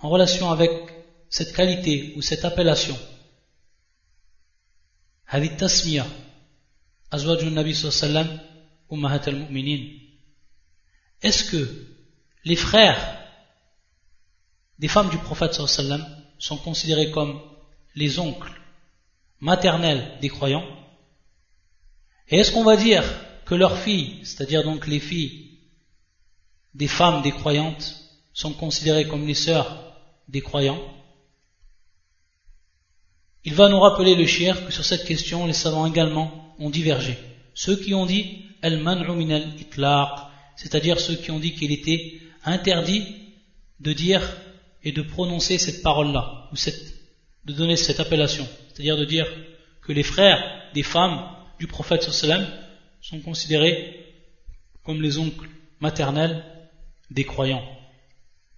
en 0.00 0.08
relation 0.08 0.50
avec 0.50 0.70
cette 1.28 1.54
qualité 1.54 2.12
ou 2.16 2.22
cette 2.22 2.44
appellation. 2.44 2.96
Est-ce 11.22 11.44
que 11.50 11.92
les 12.44 12.56
frères 12.56 13.18
des 14.78 14.88
femmes 14.88 15.10
du 15.10 15.18
prophète 15.18 15.54
sont 16.38 16.56
considérés 16.56 17.10
comme 17.10 17.40
les 17.94 18.18
oncles 18.18 18.60
maternels 19.40 20.18
des 20.20 20.28
croyants 20.28 20.64
Et 22.28 22.38
est-ce 22.38 22.52
qu'on 22.52 22.64
va 22.64 22.76
dire 22.76 23.04
que 23.44 23.54
leurs 23.54 23.78
filles, 23.78 24.20
c'est-à-dire 24.24 24.64
donc 24.64 24.86
les 24.86 25.00
filles 25.00 25.58
des 26.74 26.88
femmes 26.88 27.22
des 27.22 27.32
croyantes, 27.32 27.96
sont 28.32 28.54
considérées 28.54 29.06
comme 29.06 29.26
les 29.26 29.34
sœurs 29.34 29.94
des 30.28 30.40
croyants? 30.40 30.80
Il 33.44 33.54
va 33.54 33.68
nous 33.68 33.80
rappeler 33.80 34.14
le 34.14 34.26
shir 34.26 34.64
que 34.64 34.72
sur 34.72 34.84
cette 34.84 35.04
question, 35.04 35.46
les 35.46 35.52
savants 35.52 35.86
également 35.86 36.54
ont 36.58 36.70
divergé. 36.70 37.18
Ceux 37.54 37.76
qui 37.76 37.92
ont 37.92 38.06
dit 38.06 38.46
al-man'u 38.62 39.12
min 39.12 39.30
al-itlaq, 39.30 40.10
c'est-à-dire 40.56 40.98
ceux 40.98 41.16
qui 41.16 41.30
ont 41.30 41.40
dit 41.40 41.54
qu'il 41.54 41.72
était 41.72 42.21
interdit 42.45 43.03
de 43.79 43.93
dire 43.93 44.21
et 44.83 44.91
de 44.91 45.01
prononcer 45.01 45.57
cette 45.57 45.81
parole-là, 45.81 46.47
ou 46.51 46.55
cette, 46.55 46.81
de 47.45 47.53
donner 47.53 47.75
cette 47.75 47.99
appellation, 47.99 48.47
c'est-à-dire 48.69 48.97
de 48.97 49.05
dire 49.05 49.27
que 49.81 49.91
les 49.91 50.03
frères 50.03 50.41
des 50.73 50.83
femmes 50.83 51.29
du 51.59 51.67
prophète 51.67 52.03
sallam 52.03 52.45
sont 53.01 53.19
considérés 53.19 54.05
comme 54.83 55.01
les 55.01 55.17
oncles 55.17 55.49
maternels 55.79 56.43
des 57.09 57.23
croyants. 57.23 57.63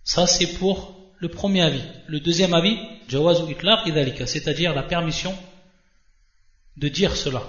Ça, 0.03 0.27
c'est 0.27 0.57
pour 0.57 0.95
le 1.17 1.29
premier 1.29 1.61
avis. 1.61 1.83
Le 2.07 2.19
deuxième 2.19 2.53
avis, 2.53 2.77
jawazu 3.07 3.51
itlaq 3.51 3.85
idalika, 3.87 4.25
c'est-à-dire 4.25 4.73
la 4.73 4.83
permission 4.83 5.35
de 6.77 6.87
dire 6.87 7.15
cela. 7.15 7.43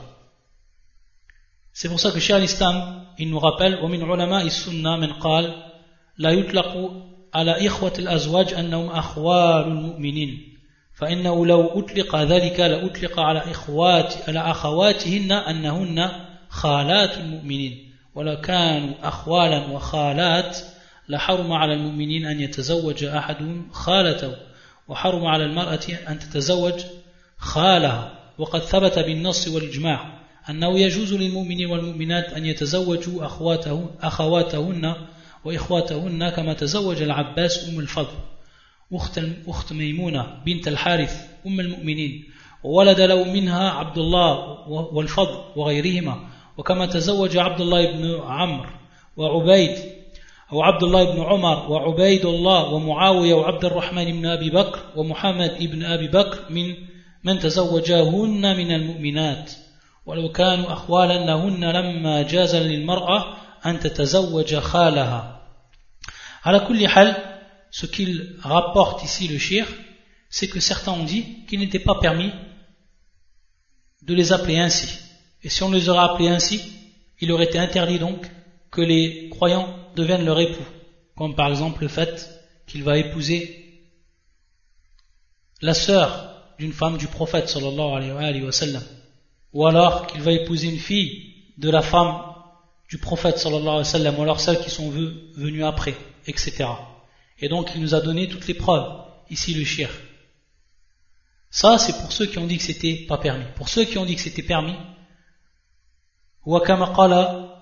C'est 1.72 1.88
pour 1.88 2.00
ça 2.00 2.10
que 2.10 2.18
Cheikh 2.18 2.36
al-Islam, 2.36 3.06
il 3.18 3.30
nous 3.30 3.38
rappelle, 3.38 3.78
ومن 3.82 4.02
علماء 4.02 4.46
السنة 4.46 4.96
من 4.96 5.12
قال 5.12 5.70
لا 6.17 6.29
يطلق 6.29 6.91
على 7.33 7.67
إخوة 7.67 7.93
الأزواج 7.99 8.53
أنهم 8.53 8.89
أخوال 8.89 9.67
المؤمنين 9.67 10.55
فإنه 10.93 11.45
لو 11.45 11.79
أطلق 11.79 12.15
ذلك 12.15 12.59
لأطلق 12.59 13.19
على 13.19 13.39
إخوات 13.39 14.13
على 14.27 14.39
أخواتهن 14.39 15.31
أنهن 15.31 16.09
خالات 16.49 17.17
المؤمنين. 17.17 17.91
ولو 18.15 18.41
كانوا 18.41 18.93
أخوالا 19.03 19.65
وخالات 19.71 20.57
لحرم 21.09 21.51
على 21.51 21.73
المؤمنين 21.73 22.25
أن 22.25 22.39
يتزوج 22.39 23.03
أحدهم 23.03 23.69
خالته 23.71 24.35
وحرم 24.87 25.25
على 25.25 25.45
المرأة 25.45 25.87
أن 26.07 26.19
تتزوج 26.19 26.83
خالها 27.37 28.11
وقد 28.37 28.59
ثبت 28.59 28.99
بالنص 28.99 29.47
والإجماع 29.47 30.19
أنه 30.49 30.79
يجوز 30.79 31.13
للمؤمنين 31.13 31.65
والمؤمنات 31.71 32.33
أن 32.33 32.45
يتزوجوا 32.45 33.25
أخواته 33.25 33.89
أخواتهن 34.01 34.95
وإخواتهن 35.45 36.29
كما 36.29 36.53
تزوج 36.53 37.01
العباس 37.01 37.69
أم 37.69 37.79
الفضل 37.79 38.17
أخت, 38.93 39.21
أخت 39.47 39.73
ميمونة 39.73 40.27
بنت 40.45 40.67
الحارث 40.67 41.27
أم 41.47 41.59
المؤمنين 41.59 42.23
وولد 42.63 43.01
له 43.01 43.23
منها 43.23 43.69
عبد 43.69 43.97
الله 43.97 44.69
والفضل 44.69 45.37
وغيرهما. 45.55 46.19
وكما 46.57 46.85
تزوج 46.85 47.37
عبد 47.37 47.61
الله 47.61 47.91
بن 47.91 48.19
عمرو 48.23 48.69
وعبيد 49.17 49.77
أو 50.51 50.61
عبد 50.61 50.83
الله 50.83 51.03
بن 51.03 51.21
عمر 51.21 51.71
وعبيد 51.71 52.25
الله 52.25 52.73
ومعاوية 52.73 53.33
وعبد 53.33 53.65
الرحمن 53.65 54.05
بن 54.05 54.25
أبي 54.25 54.49
بكر 54.49 54.79
ومحمد 54.95 55.57
بن 55.59 55.83
أبي 55.83 56.07
بكر 56.07 56.39
من 56.49 56.75
من 57.23 57.39
تزوجاهن 57.39 58.57
من 58.57 58.71
المؤمنات. 58.71 59.51
ولو 60.05 60.31
كانوا 60.31 60.73
أخوالا 60.73 61.25
لهن 61.25 61.63
لما 61.63 62.21
جاز 62.21 62.55
للمرأة 62.55 63.25
أن 63.65 63.79
تتزوج 63.79 64.55
خالها. 64.55 65.34
Ce 67.71 67.85
qu'il 67.85 68.35
rapporte 68.39 69.03
ici 69.03 69.27
le 69.27 69.37
shir, 69.37 69.67
c'est 70.29 70.47
que 70.47 70.59
certains 70.59 70.91
ont 70.91 71.03
dit 71.03 71.45
qu'il 71.47 71.59
n'était 71.59 71.79
pas 71.79 71.99
permis 71.99 72.31
de 74.03 74.13
les 74.13 74.31
appeler 74.31 74.59
ainsi. 74.59 74.99
Et 75.43 75.49
si 75.49 75.63
on 75.63 75.71
les 75.71 75.89
aurait 75.89 76.11
appelés 76.11 76.29
ainsi, 76.29 76.61
il 77.19 77.31
aurait 77.31 77.45
été 77.45 77.57
interdit 77.57 77.99
donc 77.99 78.25
que 78.71 78.81
les 78.81 79.29
croyants 79.29 79.75
deviennent 79.95 80.25
leur 80.25 80.39
époux. 80.39 80.65
Comme 81.15 81.35
par 81.35 81.49
exemple 81.49 81.81
le 81.81 81.87
fait 81.87 82.29
qu'il 82.67 82.83
va 82.83 82.97
épouser 82.97 83.81
la 85.61 85.73
sœur 85.73 86.53
d'une 86.59 86.73
femme 86.73 86.97
du 86.97 87.07
prophète 87.07 87.49
sallallahu 87.49 88.17
alayhi 88.17 88.43
wa 88.43 88.51
sallam. 88.51 88.83
Ou 89.53 89.65
alors 89.65 90.07
qu'il 90.07 90.21
va 90.21 90.31
épouser 90.31 90.67
une 90.67 90.79
fille 90.79 91.33
de 91.57 91.69
la 91.69 91.81
femme 91.81 92.21
du 92.89 92.97
prophète 92.97 93.37
sallallahu 93.37 93.67
alayhi 93.67 93.77
wa 93.77 93.83
sallam, 93.83 94.19
ou 94.19 94.21
alors 94.23 94.39
celles 94.39 94.59
qui 94.59 94.69
sont 94.69 94.89
venues 94.89 95.63
après 95.63 95.95
etc. 96.26 96.68
Et 97.40 97.48
donc 97.48 97.70
il 97.74 97.80
nous 97.80 97.94
a 97.94 98.00
donné 98.00 98.28
toutes 98.28 98.46
les 98.46 98.54
preuves, 98.54 98.90
ici 99.30 99.54
le 99.54 99.64
shir. 99.64 99.90
Ça, 101.50 101.78
c'est 101.78 101.96
pour 102.00 102.12
ceux 102.12 102.26
qui 102.26 102.38
ont 102.38 102.46
dit 102.46 102.58
que 102.58 102.62
c'était 102.62 103.06
pas 103.08 103.18
permis. 103.18 103.44
Pour 103.56 103.68
ceux 103.68 103.84
qui 103.84 103.98
ont 103.98 104.04
dit 104.04 104.14
que 104.14 104.20
c'était 104.20 104.42
permis, 104.42 104.76
وكما 106.46 106.84
قال 106.84 107.12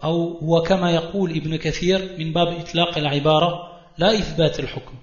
أو 0.04 0.38
وكما 0.42 0.90
يقول 0.90 1.30
ابن 1.30 1.56
كثير 1.56 2.16
من 2.18 2.32
باب 2.32 2.48
إطلاق 2.48 2.98
العبارة 2.98 3.80
لا 3.98 4.18
إثبات 4.18 4.60
الحكم 4.60 4.94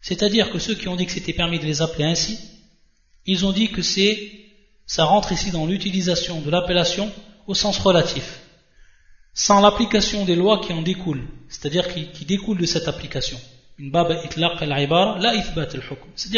c'est-à-dire 0.00 0.50
que 0.50 0.58
ceux 0.58 0.74
qui 0.74 0.88
ont 0.88 0.96
dit 0.96 1.06
que 1.06 1.12
c'était 1.12 1.32
permis 1.32 1.58
de 1.58 1.64
les 1.64 1.80
appeler 1.80 2.04
ainsi 2.04 2.38
ils 3.26 3.46
ont 3.46 3.52
dit 3.52 3.68
que 3.68 3.82
c'est 3.82 4.18
ça 4.86 5.04
rentre 5.04 5.32
ici 5.32 5.50
dans 5.50 5.66
l'utilisation 5.66 6.40
de 6.40 6.50
l'appellation 6.50 7.10
au 7.46 7.54
sens 7.54 7.78
relatif 7.78 8.40
sans 9.41 9.61
l'application 9.61 10.25
des 10.25 10.35
lois 10.35 10.59
qui 10.59 10.73
en 10.73 10.81
découlent, 10.81 11.25
c'est-à-dire 11.47 11.87
qui, 11.87 12.25
découlent 12.25 12.57
de 12.57 12.65
cette 12.65 12.89
application. 12.89 13.39
C'est-à-dire 13.77 14.57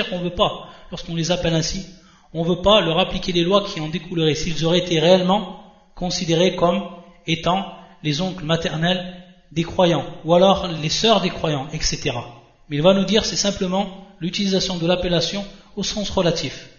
qu'on 0.08 0.20
ne 0.20 0.24
veut 0.24 0.36
pas, 0.36 0.70
lorsqu'on 0.92 1.16
les 1.16 1.32
appelle 1.32 1.56
ainsi, 1.56 1.84
on 2.32 2.44
ne 2.44 2.50
veut 2.50 2.62
pas 2.62 2.80
leur 2.80 3.00
appliquer 3.00 3.32
les 3.32 3.44
lois 3.44 3.64
qui 3.64 3.80
en 3.80 3.90
découleraient 3.90 4.36
s'ils 4.36 4.64
auraient 4.66 4.86
été 4.86 5.00
réellement 5.00 5.64
considérés 5.96 6.56
comme 6.56 6.84
étant 7.26 7.74
les 8.04 8.22
oncles 8.22 8.46
maternels 8.46 9.16
des 9.52 9.64
croyants, 9.64 10.06
ou 10.24 10.36
alors 10.36 10.68
les 10.68 10.90
sœurs 10.90 11.22
des 11.22 11.32
croyants, 11.32 11.70
etc. 11.74 12.12
Mais 12.70 12.76
il 12.76 12.84
va 12.84 12.94
nous 12.94 13.06
dire 13.06 13.26
c'est 13.26 13.36
simplement 13.36 13.88
l'utilisation 14.20 14.78
de 14.78 14.86
l'appellation 14.86 15.44
au 15.76 15.82
sens 15.82 16.08
relatif. 16.12 16.70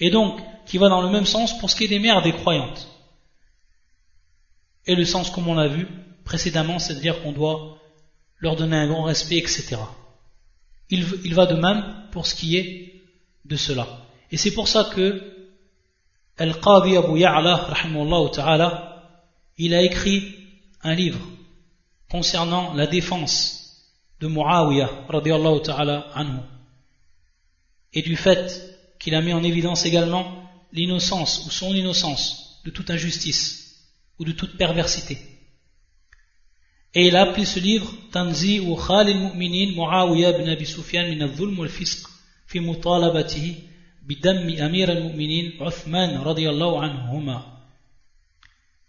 Et 0.00 0.08
donc, 0.08 0.40
qui 0.64 0.78
va 0.78 0.88
dans 0.88 1.02
le 1.02 1.10
même 1.10 1.26
sens 1.26 1.58
pour 1.58 1.68
ce 1.68 1.76
qui 1.76 1.84
est 1.84 1.88
des 1.88 1.98
mères 1.98 2.22
des 2.22 2.32
croyantes. 2.32 2.95
Et 4.86 4.94
le 4.94 5.04
sens, 5.04 5.30
comme 5.30 5.48
on 5.48 5.54
l'a 5.54 5.68
vu 5.68 5.86
précédemment, 6.24 6.78
c'est-à-dire 6.78 7.22
qu'on 7.22 7.32
doit 7.32 7.78
leur 8.38 8.56
donner 8.56 8.76
un 8.76 8.88
grand 8.88 9.04
respect, 9.04 9.38
etc. 9.38 9.76
Il, 10.90 11.34
va 11.34 11.46
de 11.46 11.54
même 11.54 12.08
pour 12.12 12.26
ce 12.26 12.34
qui 12.34 12.56
est 12.56 13.02
de 13.44 13.56
cela. 13.56 13.86
Et 14.30 14.36
c'est 14.36 14.52
pour 14.52 14.68
ça 14.68 14.90
que 14.94 15.22
Al-Qadi 16.38 16.96
Abu 16.96 17.18
Ya'la, 17.18 17.68
il 19.58 19.74
a 19.74 19.82
écrit 19.82 20.34
un 20.82 20.94
livre 20.94 21.20
concernant 22.10 22.74
la 22.74 22.86
défense 22.86 23.86
de 24.20 24.28
Muawiyah, 24.28 24.90
et 27.92 28.02
du 28.02 28.16
fait 28.16 28.78
qu'il 29.00 29.14
a 29.14 29.22
mis 29.22 29.32
en 29.32 29.42
évidence 29.42 29.86
également 29.86 30.44
l'innocence 30.72 31.46
ou 31.46 31.50
son 31.50 31.74
innocence 31.74 32.60
de 32.64 32.70
toute 32.70 32.90
injustice 32.90 33.65
ou 34.18 34.24
de 34.24 34.32
toute 34.32 34.56
perversité. 34.56 35.18
Et 36.94 37.08
il 37.08 37.16
a 37.16 37.22
appelé 37.22 37.44
ce 37.44 37.60
livre 37.60 37.92
Tanzi 38.10 38.60
ou 38.60 38.74
Khal 38.74 39.08
al-Mu'minin 39.08 39.74
Muawiyah 39.74 40.38
ibn 40.38 40.48
Abi 40.48 40.64
Sufyan 40.64 41.08
min 41.08 41.20
al-Dhulm 41.20 41.58
wal-Fisq 41.58 42.08
fi 42.46 42.60
mutalabatihi 42.60 43.56
bidammi 44.02 44.60
Amir 44.60 44.88
al-Mu'minin 44.90 45.52
Uthman 45.60 46.22
radiyallahu 46.22 46.76
anhuma. 46.76 47.38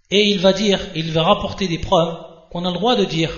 Et 0.09 0.29
il 0.31 0.39
va 0.39 0.53
dire, 0.53 0.79
il 0.95 1.11
va 1.11 1.23
rapporter 1.23 1.67
des 1.67 1.79
preuves 1.79 2.17
qu'on 2.49 2.63
a 2.63 2.71
le 2.71 2.75
droit 2.75 2.95
de 2.95 3.03
dire 3.03 3.31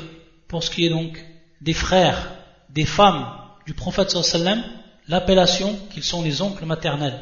pour 0.48 0.64
ce 0.64 0.70
qui 0.70 0.86
est 0.86 0.90
donc 0.90 1.26
des 1.62 1.74
frères, 1.74 2.32
des 2.70 2.86
femmes 2.86 3.26
du 3.66 3.74
prophète 3.74 4.12
sallallahu 4.12 4.62
l'appellation 5.08 5.76
qu'ils 5.92 6.04
sont 6.04 6.22
les 6.22 6.44
oncles 6.44 6.66
maternels 6.66 7.20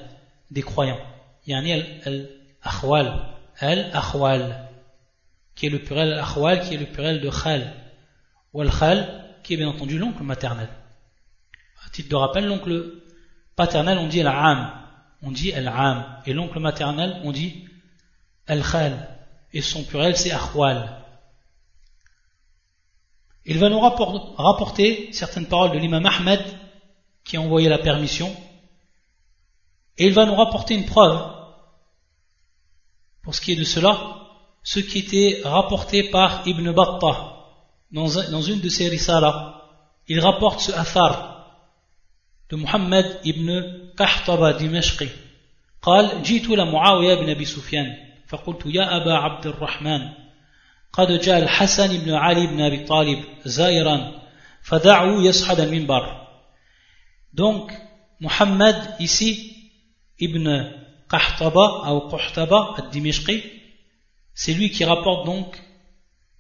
des 0.51 0.61
croyants. 0.61 0.99
Yani 1.45 1.71
al-akhwal, 2.03 3.36
al-akhwal, 3.59 4.69
qui 5.55 5.67
est 5.67 5.69
le 5.69 5.79
pluriel 5.79 6.13
al-akhwal, 6.13 6.61
qui 6.61 6.75
est 6.75 6.77
le 6.77 6.85
pluriel 6.85 7.21
de 7.21 7.29
khal, 7.29 7.73
ou 8.53 8.61
al-khal, 8.61 9.25
qui 9.43 9.53
est 9.53 9.57
bien 9.57 9.69
entendu 9.69 9.97
l'oncle 9.97 10.23
maternel. 10.23 10.69
À 11.85 11.89
titre 11.89 12.09
de 12.09 12.15
rappel, 12.15 12.45
l'oncle 12.45 13.01
paternel, 13.55 13.97
on 13.97 14.07
dit 14.07 14.21
al-am, 14.21 14.71
on 15.21 15.31
dit 15.31 15.53
al-am, 15.53 16.21
et 16.25 16.33
l'oncle 16.33 16.59
maternel, 16.59 17.21
on 17.23 17.31
dit 17.31 17.65
al-khal, 18.47 19.07
et 19.53 19.61
son 19.61 19.83
pluriel 19.83 20.15
c'est 20.15 20.31
akhwal. 20.31 21.03
Il 23.49 23.59
va 23.59 23.69
nous 23.69 23.79
rapporter 23.79 25.13
certaines 25.13 25.47
paroles 25.47 25.71
de 25.71 25.77
l'imam 25.77 26.05
Ahmed 26.05 26.41
qui 27.23 27.37
a 27.37 27.41
envoyé 27.41 27.69
la 27.69 27.77
permission. 27.77 28.29
Et 29.97 30.05
il 30.05 30.13
va 30.13 30.25
nous 30.25 30.35
rapporter 30.35 30.75
une 30.75 30.85
preuve 30.85 31.36
pour 33.26 33.34
ce 33.34 33.40
qui 33.40 33.52
est 33.52 33.56
de 33.56 33.64
cela, 33.64 33.98
ce 34.62 34.80
qui 34.80 35.00
était 35.00 35.42
rapporté 35.44 36.10
par 36.10 36.46
Ibn 36.46 36.70
Battah 36.72 37.32
dans, 37.92 38.42
une 38.42 38.60
de 38.60 38.68
ses 38.68 38.88
risalas. 38.88 39.62
Il 40.08 40.20
rapporte 40.20 40.60
ce 40.60 40.72
athar 40.72 41.46
de 42.50 42.56
Muhammad 42.56 43.20
ibn 43.24 43.48
Qahtaba 43.96 44.54
dimashqi. 44.54 45.08
قال 45.82 46.22
جئت 46.22 46.48
لمعاوية 46.48 47.14
بن 47.14 47.30
أبي 47.30 47.44
سفيان 47.44 47.96
فقلت 48.28 48.62
يا 48.66 48.96
أبا 48.96 49.14
عبد 49.14 49.46
الرحمن 49.46 50.08
قد 50.92 51.20
جاء 51.20 51.38
الحسن 51.38 51.98
بن 52.04 52.14
علي 52.14 52.46
بن 52.46 52.60
أبي 52.60 52.84
طالب 52.84 53.24
زائرا 53.44 54.12
فدعوا 54.62 55.22
يصعد 55.22 55.60
المنبر 55.60 56.22
Donc, 57.34 57.72
Muhammad 58.20 58.76
ici, 59.00 59.56
Ibn 60.20 60.46
ou 61.11 62.77
al-Dimishqi, 62.77 63.43
c'est 64.33 64.53
lui 64.53 64.69
qui 64.69 64.83
rapporte 64.85 65.25
donc 65.25 65.57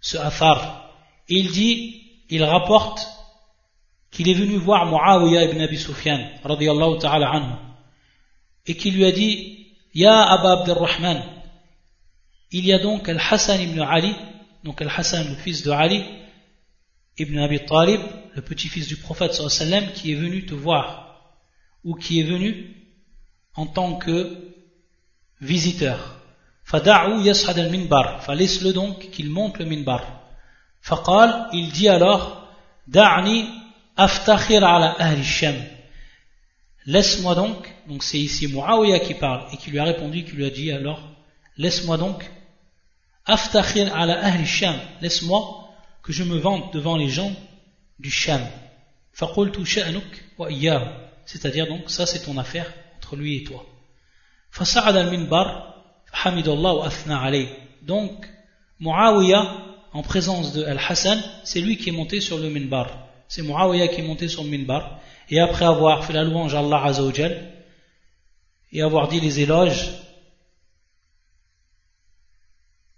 ce 0.01 0.17
Athar. 0.17 0.91
il 1.27 1.51
dit, 1.51 2.01
il 2.29 2.43
rapporte 2.43 3.07
qu'il 4.11 4.29
est 4.29 4.33
venu 4.33 4.57
voir 4.57 4.85
Muawiyah 4.85 5.45
ibn 5.45 5.61
Abi 5.61 5.77
Sufyan, 5.77 6.29
ta'ala 6.43 7.29
anhu, 7.29 7.53
et 8.65 8.75
qu'il 8.75 8.95
lui 8.95 9.05
a 9.05 9.11
dit, 9.11 9.67
Ya 9.93 10.23
Aba 10.23 10.59
Abdurrahman, 10.59 11.23
il 12.51 12.65
y 12.65 12.73
a 12.73 12.79
donc 12.79 13.09
Al-Hassan 13.09 13.61
ibn 13.61 13.79
Ali, 13.81 14.13
donc 14.63 14.81
Al-Hassan, 14.81 15.29
le 15.29 15.35
fils 15.35 15.63
de 15.63 15.71
Ali, 15.71 16.03
ibn 17.17 17.37
Abi 17.39 17.59
Talib, 17.65 18.01
le 18.35 18.41
petit-fils 18.41 18.87
du 18.87 18.97
prophète 18.97 19.33
sallam 19.33 19.91
qui 19.93 20.11
est 20.11 20.15
venu 20.15 20.45
te 20.45 20.53
voir 20.53 21.33
ou 21.83 21.95
qui 21.95 22.19
est 22.19 22.23
venu 22.23 22.75
en 23.55 23.65
tant 23.65 23.95
que 23.95 24.46
visiteur. 25.41 26.19
Fada'u 26.63 27.21
yashad 27.21 27.57
al-minbar. 27.59 28.21
Laisse-le 28.33 28.73
donc 28.73 29.09
qu'il 29.11 29.29
monte 29.29 29.59
le 29.59 29.65
minbar. 29.65 30.21
Faqal, 30.81 31.47
il 31.53 31.71
dit 31.71 31.89
alors, 31.89 32.47
Da'ni 32.87 33.49
aftakhir 33.95 34.63
ala 34.63 34.95
ahli 34.99 35.23
sham. 35.23 35.55
Laisse-moi 36.85 37.35
donc, 37.35 37.69
donc 37.87 38.03
c'est 38.03 38.17
ici 38.17 38.47
Muawiyah 38.47 38.99
qui 38.99 39.13
parle 39.13 39.45
et 39.51 39.57
qui 39.57 39.71
lui 39.71 39.79
a 39.79 39.83
répondu, 39.83 40.23
qui 40.23 40.31
lui 40.31 40.45
a 40.45 40.49
dit 40.49 40.71
alors, 40.71 41.01
laisse-moi 41.57 41.97
donc, 41.97 42.29
aftakhir 43.25 43.93
ala 43.95 44.23
ahli 44.23 44.45
sham. 44.45 44.75
Laisse-moi 45.01 45.67
que 46.01 46.13
je 46.13 46.23
me 46.23 46.37
vante 46.37 46.73
devant 46.73 46.95
les 46.95 47.09
gens 47.09 47.35
du 47.99 48.09
Sham. 48.09 48.41
C'est-à-dire 51.25 51.67
donc, 51.67 51.89
ça 51.89 52.05
c'est 52.05 52.23
ton 52.23 52.37
affaire 52.37 52.71
entre 52.97 53.17
lui 53.17 53.37
et 53.37 53.43
toi. 53.43 53.65
Donc, 57.81 58.27
Muawiyah, 58.79 59.57
en 59.93 60.03
présence 60.03 60.53
de 60.53 60.63
Al-Hassan, 60.63 61.21
c'est 61.43 61.61
lui 61.61 61.77
qui 61.77 61.89
est 61.89 61.91
monté 61.91 62.21
sur 62.21 62.37
le 62.37 62.49
minbar. 62.49 63.07
C'est 63.27 63.41
Muawiyah 63.41 63.87
qui 63.87 64.01
est 64.01 64.07
monté 64.07 64.27
sur 64.27 64.43
le 64.43 64.49
minbar. 64.49 64.99
Et 65.29 65.39
après 65.39 65.65
avoir 65.65 66.05
fait 66.05 66.13
la 66.13 66.23
louange 66.23 66.55
à 66.55 66.59
Allah 66.59 66.83
Azzawajal, 66.85 67.51
et 68.71 68.81
avoir 68.81 69.07
dit 69.07 69.19
les 69.19 69.39
éloges, 69.39 69.89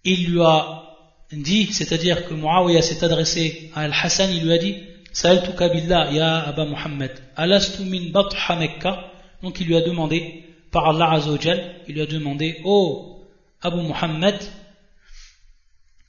il 0.04 0.32
lui 0.32 0.42
a 0.42 0.84
dit, 1.32 1.72
c'est-à-dire 1.72 2.28
que 2.28 2.34
Muawiyah 2.34 2.82
s'est 2.82 3.04
adressé 3.04 3.72
à 3.76 3.82
Al-Hassan, 3.82 4.32
il 4.32 4.44
lui 4.44 4.54
a 4.54 4.58
dit, 4.58 4.78
Sa'altuka 5.12 5.70
billah 5.70 6.12
ya 6.12 6.40
Aba 6.48 6.66
Muhammad, 6.66 7.12
alastu 7.36 7.84
min 7.84 8.12
batha 8.12 8.56
Mekka? 8.56 9.12
Donc 9.42 9.60
il 9.60 9.68
lui 9.68 9.76
a 9.76 9.82
demandé, 9.82 10.49
par 10.72 10.88
Allah 10.88 11.12
Azzawajal, 11.14 11.76
il 11.88 11.96
lui 11.96 12.02
a 12.02 12.06
demandé 12.06 12.62
Oh 12.64 13.20
Abu 13.62 13.82
Muhammad, 13.82 14.40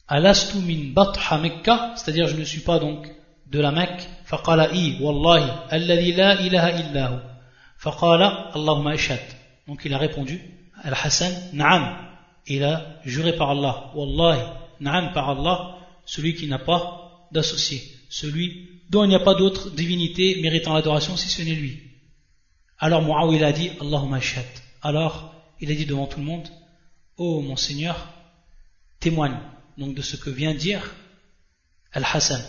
alastu 0.07 0.59
min 0.59 0.93
batha 0.93 1.39
c'est-à-dire 1.97 2.29
je 2.29 2.37
ne 2.37 2.45
suis 2.45 2.61
pas 2.61 2.79
donc 2.79 3.09
de 3.51 3.59
la 3.59 3.73
Mecque, 3.73 4.09
faqala 4.25 4.73
i 4.73 4.99
wallahi 5.01 5.51
alladhi 5.71 6.13
la 6.13 6.41
ilaha 6.41 6.71
illahu, 6.81 7.19
faqala 7.79 8.51
Allahumma 8.55 8.95
ishad. 8.95 9.21
Donc 9.67 9.83
il 9.85 9.93
a 9.95 9.99
répondu 9.99 10.41
Al-Hassan, 10.83 11.33
na'am. 11.53 11.97
Il 12.47 12.65
a 12.65 13.01
juré 13.05 13.35
par 13.37 13.51
Allah, 13.51 13.91
wallahi, 13.95 14.41
na'am 14.81 15.13
par 15.13 15.31
Allah, 15.31 15.77
celui 16.07 16.35
qui 16.35 16.47
n'a 16.47 16.59
pas 16.59 17.27
d'associé, 17.33 17.83
celui 18.09 18.69
dont 18.89 19.05
il 19.05 19.09
n'y 19.09 19.15
a 19.15 19.21
pas 19.21 19.35
d'autre 19.35 19.71
divinité 19.71 20.41
méritant 20.43 20.75
l'adoration 20.75 21.17
si 21.17 21.29
ce 21.29 21.43
n'est 21.43 21.55
lui. 21.55 21.90
Alors 22.80 23.02
Muawiyah 23.02 23.48
a 23.48 23.52
dit 23.52 23.72
Allahumma 23.82 24.20
shahad. 24.20 24.46
Alors 24.82 25.34
il 25.62 25.72
a 25.72 25.76
dit 25.76 25.86
devant 25.86 26.08
tout 26.08 26.20
le 26.20 26.26
monde 26.26 26.48
Oh 27.18 27.42
mon 27.42 27.56
Seigneur, 27.56 28.10
témoigne 29.00 29.38
donc 29.78 29.96
de 29.96 30.02
ce 30.02 30.18
que 30.18 30.30
vient 30.30 30.54
dire 30.54 30.96
Al-Hassan. 31.94 32.42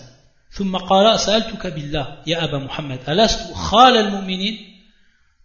ثم 0.50 0.76
قال 0.76 1.20
سألتك 1.20 1.66
بالله 1.66 2.22
يا 2.26 2.44
أبا 2.44 2.58
محمد 2.58 3.00
ألست 3.08 3.52
خال 3.52 3.96
المؤمنين 3.96 4.58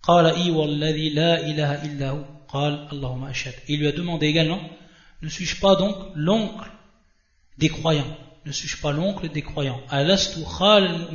قال 0.03 0.25
إي 0.25 0.51
والذي 0.51 1.09
لا 1.09 1.47
إله 1.47 1.85
إلا 1.85 2.09
هو 2.09 2.23
قال 2.47 2.87
اللهم 2.91 3.25
أشهد 3.25 3.53
Il 3.67 3.79
lui 3.79 3.87
a 3.87 3.91
demandé 3.91 4.27
également 4.27 4.61
Ne 5.21 5.27
suis-je 5.27 5.59
pas 5.59 5.75
donc 5.75 5.95
l'oncle 6.15 6.71
des 7.57 7.69
croyants 7.69 8.17
ne 8.45 8.51
suis-je 8.51 8.77
pas 8.77 8.91
l'oncle 8.91 9.29
des 9.29 9.41
croyants 9.41 9.81
Alastu 9.89 10.39
khal 10.57 11.07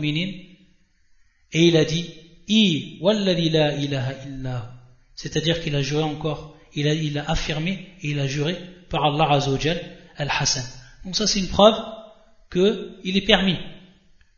Et 1.52 1.68
il 1.68 1.76
a 1.76 1.85
dit, 1.85 2.11
I 2.48 2.98
walladhi 3.00 3.50
la 3.50 3.74
ilaha 3.74 4.12
illa. 4.26 4.72
C'est-à-dire 5.14 5.61
qu'il 5.62 5.74
a 5.74 5.82
juré 5.82 6.02
encore, 6.02 6.56
il 6.74 6.87
a, 6.88 6.94
il 6.94 7.18
a 7.18 7.30
affirmé 7.30 7.88
et 8.02 8.11
il 8.11 8.20
a 8.20 8.26
juré 8.26 8.56
par 8.90 9.04
Allah 9.04 9.28
Azzawajal 9.32 9.80
al-Hassan. 10.16 10.64
Donc 11.04 11.16
ça 11.16 11.26
c'est 11.26 11.40
une 11.40 11.48
preuve 11.48 11.74
qu'il 12.52 13.16
est 13.16 13.26
permis 13.26 13.56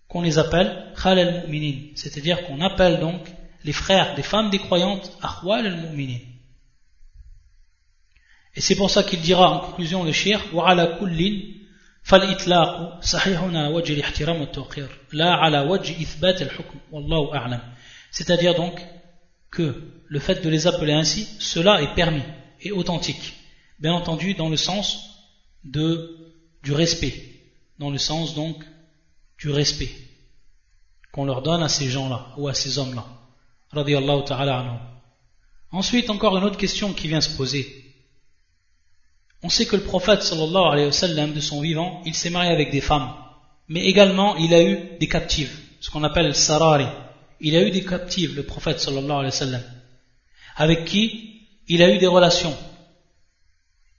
qu'on 0.09 0.23
les 0.23 0.39
appelle 0.39 0.93
khal 1.03 1.19
al-mu'minin, 1.19 1.93
c'est-à-dire 1.95 2.47
qu'on 2.47 2.61
appelle 2.61 3.01
donc 3.01 3.21
les 3.65 3.73
frères 3.73 4.15
des 4.15 4.23
femmes 4.23 4.51
des 4.51 4.59
croyantes 4.59 5.13
akhwal 5.21 5.67
al-mu'minin. 5.67 6.21
Et 8.55 8.61
c'est 8.61 8.77
pour 8.77 8.91
ça 8.91 9.03
qu'il 9.03 9.21
dira 9.21 9.51
en 9.51 9.59
conclusion 9.61 10.05
le 10.05 10.13
shir 10.13 10.41
wa 10.53 10.71
ala 10.71 10.87
kullin 10.99 11.59
فالإطلاق 12.09 13.01
صحيح 13.05 13.41
على 13.43 13.67
وجه 13.67 13.93
الاحترام 13.93 14.41
والتوقير 14.41 14.89
لا 15.13 15.31
على 15.31 15.61
وجه 15.61 16.03
إثبات 16.03 16.43
الحكم 16.43 16.79
والله 16.93 17.35
أعلم 17.35 17.61
c'est-à-dire 18.14 18.54
donc 18.54 18.80
que 19.52 20.04
le 20.08 20.20
fait 20.20 20.42
de 20.42 20.50
les 20.50 20.68
appeler 20.68 20.94
ainsi 20.94 21.28
cela 21.40 21.82
est 21.82 21.96
permis 21.96 22.24
et 22.62 22.72
authentique. 22.72 23.34
Bien 23.80 23.94
entendu 23.94 24.36
dans 24.36 24.50
le 24.50 24.56
sens 24.56 25.20
de, 25.64 26.32
du 26.62 26.72
respect. 26.74 27.14
Dans 27.80 27.90
le 27.90 27.98
sens 27.98 28.36
donc 28.36 28.64
du 29.40 29.50
respect 29.50 29.92
qu'on 31.12 31.26
leur 31.26 31.42
donne 31.42 31.64
à 31.64 31.70
ces 31.70 31.90
gens-là 31.90 32.28
ou 32.38 32.48
à 32.48 32.54
ces 32.54 32.78
hommes-là. 32.78 33.06
Ensuite 35.72 36.10
encore 36.12 36.38
une 36.38 36.44
autre 36.44 36.58
question 36.58 36.94
qui 36.94 37.08
vient 37.08 37.22
se 37.22 37.36
poser. 37.36 37.84
On 39.42 39.50
sait 39.50 39.66
que 39.66 39.76
le 39.76 39.84
prophète 39.84 40.22
sallallahu 40.22 40.72
alayhi 40.72 40.86
wa 40.86 40.92
sallam, 40.92 41.34
de 41.34 41.40
son 41.40 41.62
vivant, 41.62 42.02
il 42.06 42.14
s'est 42.14 42.30
marié 42.30 42.52
avec 42.52 42.72
des 42.72 42.82
femmes. 42.82 43.12
Mais 43.68 43.86
également, 43.86 44.36
il 44.38 44.54
a 44.54 44.64
eu 44.64 44.98
des 45.00 45.08
captives, 45.08 45.56
ce 45.82 45.90
qu'on 45.90 46.04
appelle 46.04 46.36
sarari. 46.36 46.88
Il 47.46 47.58
a 47.58 47.62
eu 47.62 47.72
des 47.72 47.84
captives, 47.84 48.38
le 48.38 48.44
prophète 48.44 48.80
sallallahu 48.80 49.30
avec 50.56 50.86
qui 50.86 51.50
il 51.68 51.84
a 51.84 51.94
eu 51.94 51.98
des 51.98 52.08
relations. 52.08 52.58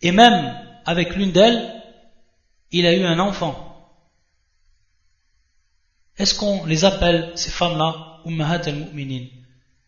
Et 0.00 0.12
même 0.12 0.56
avec 0.86 1.14
l'une 1.14 1.30
d'elles, 1.30 1.82
il 2.70 2.86
a 2.86 2.94
eu 2.94 3.04
un 3.04 3.18
enfant. 3.18 3.54
Est-ce 6.16 6.34
qu'on 6.34 6.64
les 6.64 6.86
appelle, 6.86 7.32
ces 7.36 7.50
femmes-là, 7.50 8.22
Ummahat 8.24 8.62
al-Mu'minin 8.66 9.26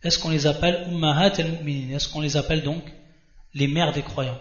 Est-ce 0.02 0.18
qu'on 0.18 0.30
les 0.30 0.46
appelle 0.46 0.86
Ummahat 0.90 1.40
al-Mu'minin 1.40 1.96
Est-ce 1.96 2.10
qu'on 2.10 2.20
les 2.20 2.36
appelle 2.36 2.62
donc 2.62 2.84
les 3.54 3.68
mères 3.68 3.92
des 3.94 4.02
croyants? 4.02 4.40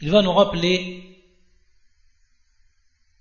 Il 0.00 0.12
va 0.12 0.22
nous 0.22 0.32
rappeler 0.32 1.24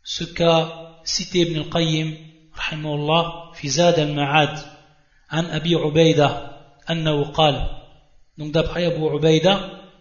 ce 0.03 0.23
qu'a 0.23 1.01
cité 1.05 1.39
Ibn 1.39 1.57
al-Qayyim 1.57 2.33
rahimahullah 2.55 3.51
fi 3.53 3.69
Zad 3.69 3.99
al-Ma'ad 3.99 4.57
an 5.29 5.45
Abi 5.51 5.75
Ubaida 5.75 6.29
annahu 6.87 7.31
qal 7.33 7.55
donc 8.37 8.51
d'après 8.51 8.85
Abu 8.85 9.03
Ubaida 9.15 9.53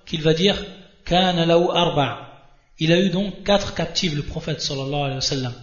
qu'il 0.06 0.22
va 0.22 0.34
dire 0.34 0.56
kana 1.04 1.46
lahu 1.46 1.68
arba' 1.70 2.32
il 2.78 2.92
a 2.92 3.00
eu 3.00 3.10
donc 3.10 3.44
quatre 3.44 3.74
captives 3.74 4.16
le 4.16 4.22
prophète 4.22 4.60
sallallahu 4.60 5.02
alayhi 5.02 5.16
wa 5.16 5.20
sallam. 5.20 5.54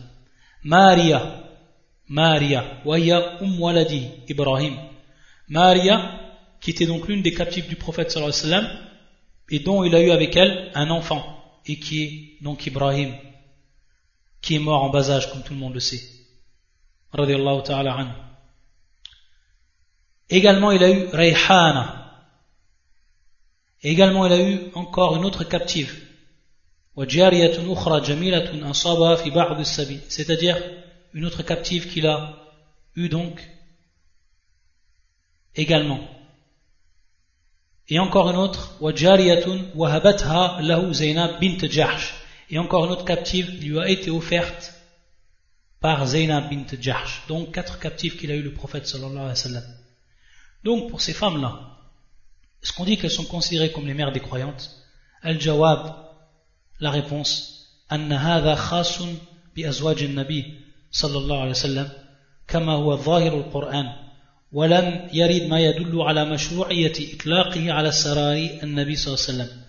Maria 0.64 1.20
Maria 2.08 2.64
hiya 2.86 3.42
um 3.42 3.60
waladi 3.60 4.08
Ibrahim. 4.28 4.76
Maria 5.48 5.96
qui 6.62 6.72
était 6.72 6.86
donc 6.86 7.08
l'une 7.08 7.22
des 7.22 7.34
captives 7.34 7.68
du 7.68 7.76
prophète 7.76 8.12
sallallahu 8.12 8.34
alayhi 8.34 8.52
wa 8.52 8.62
sallam 8.62 8.90
et 9.52 9.60
dont 9.60 9.84
il 9.84 9.96
a 9.96 10.02
eu 10.02 10.12
avec 10.12 10.36
elle 10.36 10.72
un 10.76 10.90
enfant, 10.92 11.24
et 11.66 11.80
qui 11.80 12.04
est 12.04 12.44
donc 12.44 12.66
Ibrahim, 12.68 13.16
qui 14.42 14.56
est 14.56 14.60
mort 14.60 14.84
en 14.84 14.90
bas 14.90 15.10
âge, 15.10 15.32
comme 15.32 15.42
tout 15.42 15.54
le 15.54 15.60
monde 15.60 15.74
le 15.74 15.80
sait. 15.80 16.02
Également, 20.30 20.72
il 20.72 20.84
a 20.84 20.92
eu 20.92 21.08
Rayhana. 21.08 21.96
Également, 23.82 24.26
il 24.26 24.34
a 24.34 24.42
eu 24.42 24.72
encore 24.76 25.16
une 25.16 25.26
autre 25.26 25.44
captive. 25.44 25.96
C'est-à-dire 30.08 30.58
une 31.14 31.26
autre 31.26 31.44
captive 31.44 31.90
qu'il 31.90 32.06
a 32.06 32.36
eu 32.96 33.10
donc 33.10 33.50
également. 35.56 36.02
Et 37.88 38.00
encore 38.00 38.30
une 38.30 38.38
autre, 38.38 38.76
Et 42.52 42.60
encore 42.60 42.86
une 42.86 42.92
autre 42.92 43.06
captive 43.06 43.62
lui 43.62 43.80
a 43.80 43.90
été 43.90 44.12
offerte 44.12 44.79
par 45.81 46.07
Zainab 46.07 46.51
bint 46.51 46.67
Jahsh. 46.81 47.23
Donc 47.29 47.53
quatre 47.53 47.79
captives 47.79 48.17
qu'il 48.17 48.31
a 48.31 48.37
eu 48.37 48.43
le 48.43 48.53
prophète 48.53 48.87
sallallahu 48.87 49.17
alayhi 49.17 49.29
wa 49.29 49.35
sallam. 49.35 49.65
Donc 50.65 50.91
pour 50.91 51.01
ces 51.01 51.13
femmes-là, 51.13 51.53
est-ce 52.63 52.73
qu'on 52.73 52.85
dit 52.85 52.97
qu'elles 52.97 53.11
sont 53.11 53.25
considérées 53.25 53.71
comme 53.71 53.87
les 53.87 53.95
mères 53.95 54.13
des 54.13 54.21
croyantes 54.21 54.71
Al-Jawab, 55.23 55.95
la 56.81 56.91
réponse, 56.91 57.55
أن 57.93 58.13
هذا 58.13 58.55
خاص 58.55 59.03
بأزواج 59.57 60.03
النبي 60.03 60.61
صلى 60.93 61.19
الله 61.19 61.41
عليه 61.41 61.51
وسلم 61.51 61.89
كما 62.49 62.73
هو 62.73 62.97
ظاهر 62.97 63.39
القرآن 63.39 63.87
ولم 64.53 65.09
يرد 65.13 65.43
ما 65.43 65.61
يدل 65.61 66.03
على 66.03 66.25
مشروعية 66.25 66.93
إطلاقه 67.15 67.73
على 67.73 67.89
السراري 67.89 68.63
النبي 68.63 68.97
صلى 68.97 69.15
الله 69.15 69.25
عليه 69.25 69.35
وسلم 69.35 69.63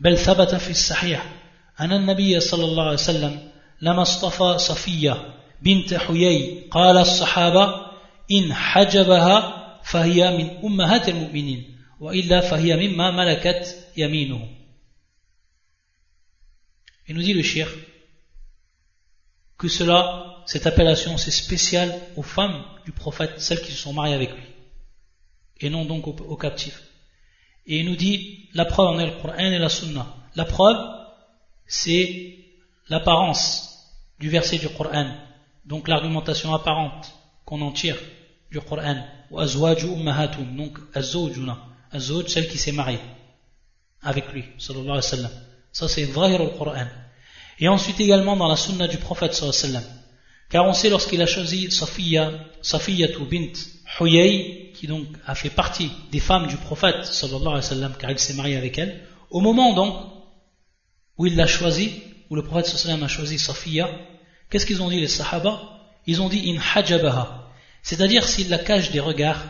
بل 0.00 0.18
ثبت 0.18 0.54
في 0.54 0.70
الصحيح 0.70 1.32
أن 1.80 1.92
النبي 1.92 2.40
صلى 2.40 2.64
الله 2.64 2.82
عليه 2.82 2.94
وسلم 2.94 3.48
لما 3.80 4.02
اصطفى 4.02 4.58
صفية 4.58 5.34
بنت 5.62 5.94
حيي 5.94 6.68
قال 6.70 6.96
الصحابة 6.96 7.86
إن 8.30 8.54
حجبها 8.54 9.80
فهي 9.84 10.36
من 10.36 10.64
أمهات 10.64 11.08
المؤمنين 11.08 11.76
وإلا 12.00 12.40
فهي 12.40 12.88
مما 12.88 13.10
ملكت 13.10 13.86
يمينه 13.96 14.48
Il 17.08 17.14
nous 17.14 17.22
dit 17.22 17.34
le 17.34 17.42
shir 17.42 17.68
que 19.58 19.68
cela 19.68 20.26
cette 20.46 20.66
appellation, 20.68 21.18
c'est 21.18 21.32
spécial 21.32 22.00
aux 22.16 22.22
femmes 22.22 22.64
du 22.84 22.92
prophète, 22.92 23.40
celles 23.40 23.60
qui 23.60 23.72
se 23.72 23.78
sont 23.78 23.92
mariées 23.92 24.14
avec 24.14 24.30
lui, 24.30 24.44
et 25.60 25.68
non 25.68 25.84
donc 25.84 26.06
aux, 26.06 26.36
captifs. 26.36 26.82
Et 27.66 27.80
il 27.80 27.86
nous 27.86 27.96
dit, 27.96 28.48
la 28.54 28.64
preuve 28.64 28.94
en 28.94 29.00
est 29.00 29.06
le 29.06 29.20
Coran 29.20 29.38
et 29.38 29.58
la 29.58 29.68
Sunna. 29.68 30.06
La 30.36 30.44
preuve, 30.44 30.76
c'est 31.66 32.38
l'apparence 32.88 33.90
du 34.20 34.30
verset 34.30 34.58
du 34.58 34.68
Coran, 34.68 35.16
donc 35.65 35.87
l'argumentation 35.87 36.53
apparente 36.53 37.13
qu'on 37.45 37.61
en 37.61 37.71
tire 37.71 37.97
du 38.51 38.59
Coran. 38.59 38.97
Donc, 39.31 40.77
azwajuna, 40.93 41.57
azwaj, 41.91 42.27
celle 42.27 42.47
qui 42.47 42.57
s'est 42.57 42.71
mariée 42.71 42.99
avec 44.01 44.31
lui, 44.33 44.43
sallallahu 44.57 44.89
alayhi 44.89 44.97
wa 44.97 45.01
sallam. 45.01 45.31
Ça, 45.71 45.87
c'est 45.87 46.05
zahir 46.05 46.41
au 46.41 46.49
Coran. 46.57 46.87
Et 47.59 47.67
ensuite 47.67 47.99
également 47.99 48.35
dans 48.35 48.47
la 48.47 48.55
Sunna 48.55 48.87
du 48.87 48.97
prophète, 48.97 49.33
sallallahu 49.33 49.57
alayhi 49.57 49.73
wa 49.75 49.79
sallam. 49.81 49.97
Car 50.49 50.65
on 50.65 50.73
sait 50.73 50.89
lorsqu'il 50.89 51.21
a 51.21 51.27
choisi 51.27 51.71
Safiya, 51.71 52.31
Safiyatu 52.61 53.25
bint 53.25 53.53
Huyay, 53.99 54.71
qui 54.73 54.87
donc 54.87 55.07
a 55.25 55.35
fait 55.35 55.49
partie 55.49 55.91
des 56.11 56.19
femmes 56.19 56.47
du 56.47 56.57
prophète, 56.57 57.05
sallallahu 57.05 57.41
alayhi 57.41 57.55
wa 57.55 57.61
sallam, 57.61 57.93
car 57.97 58.11
il 58.11 58.19
s'est 58.19 58.33
marié 58.33 58.57
avec 58.57 58.77
elle, 58.77 59.07
au 59.29 59.39
moment 59.39 59.73
donc 59.73 59.95
où 61.17 61.25
il 61.27 61.35
l'a 61.35 61.47
choisi, 61.47 62.01
où 62.29 62.35
le 62.35 62.43
prophète 62.43 62.65
sallallahu 62.65 62.83
alayhi 62.83 63.03
wa 63.03 63.07
sallam 63.07 63.23
a 63.23 63.27
choisi 63.27 63.39
Safiya, 63.39 63.89
qu'est-ce 64.51 64.67
qu'ils 64.67 64.83
ont 64.83 64.89
dit 64.89 64.99
les 64.99 65.07
Sahaba? 65.07 65.79
Ils 66.05 66.21
ont 66.21 66.29
dit 66.29 66.51
in 66.51 66.59
hajabaha, 66.75 67.49
c'est-à-dire 67.81 68.27
s'il 68.27 68.49
la 68.49 68.59
cache 68.59 68.91
des 68.91 68.99
regards, 68.99 69.43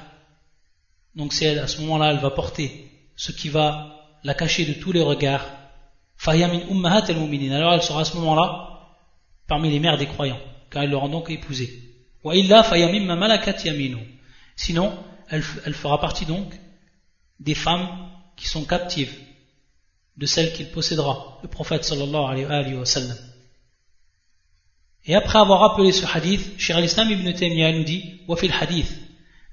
donc 1.16 1.34
c'est 1.34 1.58
à 1.58 1.68
ce 1.68 1.82
moment-là 1.82 2.12
elle 2.12 2.20
va 2.20 2.30
porter 2.30 2.90
ce 3.16 3.32
qui 3.32 3.50
va 3.50 3.98
la 4.24 4.34
cacher 4.34 4.66
de 4.66 4.74
tous 4.74 4.92
les 4.92 5.02
regards, 5.02 5.46
fayamin 6.18 6.62
ummahat 6.70 7.06
al 7.10 7.54
alors 7.54 7.74
elle 7.74 7.82
sera 7.82 8.02
à 8.02 8.06
ce 8.06 8.16
moment-là 8.18 8.70
parmi 9.48 9.70
les 9.70 9.80
mères 9.80 9.98
des 9.98 10.08
croyants 10.08 10.40
car 10.70 10.84
ils 10.84 10.90
l'auront 10.90 11.10
donc 11.10 11.30
épousé. 11.30 11.68
Sinon, 14.56 14.94
elle, 15.30 15.44
elle 15.66 15.74
fera 15.74 16.00
partie 16.00 16.26
donc 16.26 16.54
des 17.40 17.56
femmes 17.56 18.10
qui 18.38 18.48
sont 18.48 18.64
captives 18.64 19.14
de 20.18 20.26
celles 20.26 20.54
qu'il 20.54 20.70
possédera, 20.70 21.40
le 21.42 21.50
prophète 21.50 21.84
sallallahu 21.84 22.46
alayhi 22.48 22.76
wa 22.76 22.86
sallam. 22.86 23.18
Et 25.05 25.15
après 25.15 25.39
avoir 25.39 25.61
rappelé 25.61 25.93
ce 25.93 26.05
hadith, 26.05 26.59
Cheikh 26.59 26.77
al-Islam 26.77 27.11
ibn 27.11 27.33
Taymiyyah 27.33 27.73
nous 27.73 27.85
dit 27.85 28.03
وفي 28.29 28.47
الحديث 28.47 28.91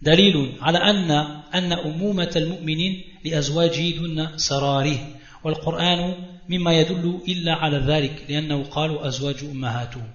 دليل 0.01 0.57
على 0.62 0.77
أن 0.77 1.12
أن 1.53 1.71
أمومة 1.73 2.31
المؤمنين 2.36 3.03
لأزواجه 3.25 3.95
دون 3.95 4.38
سراره 4.38 4.99
والقرآن 5.43 6.15
مما 6.49 6.79
يدل 6.79 7.19
إلا 7.27 7.53
على 7.53 7.77
ذلك 7.77 8.25
لأنه 8.29 8.63
قالوا 8.63 9.07
أزواج 9.07 9.43
أمهاتهم. 9.43 10.07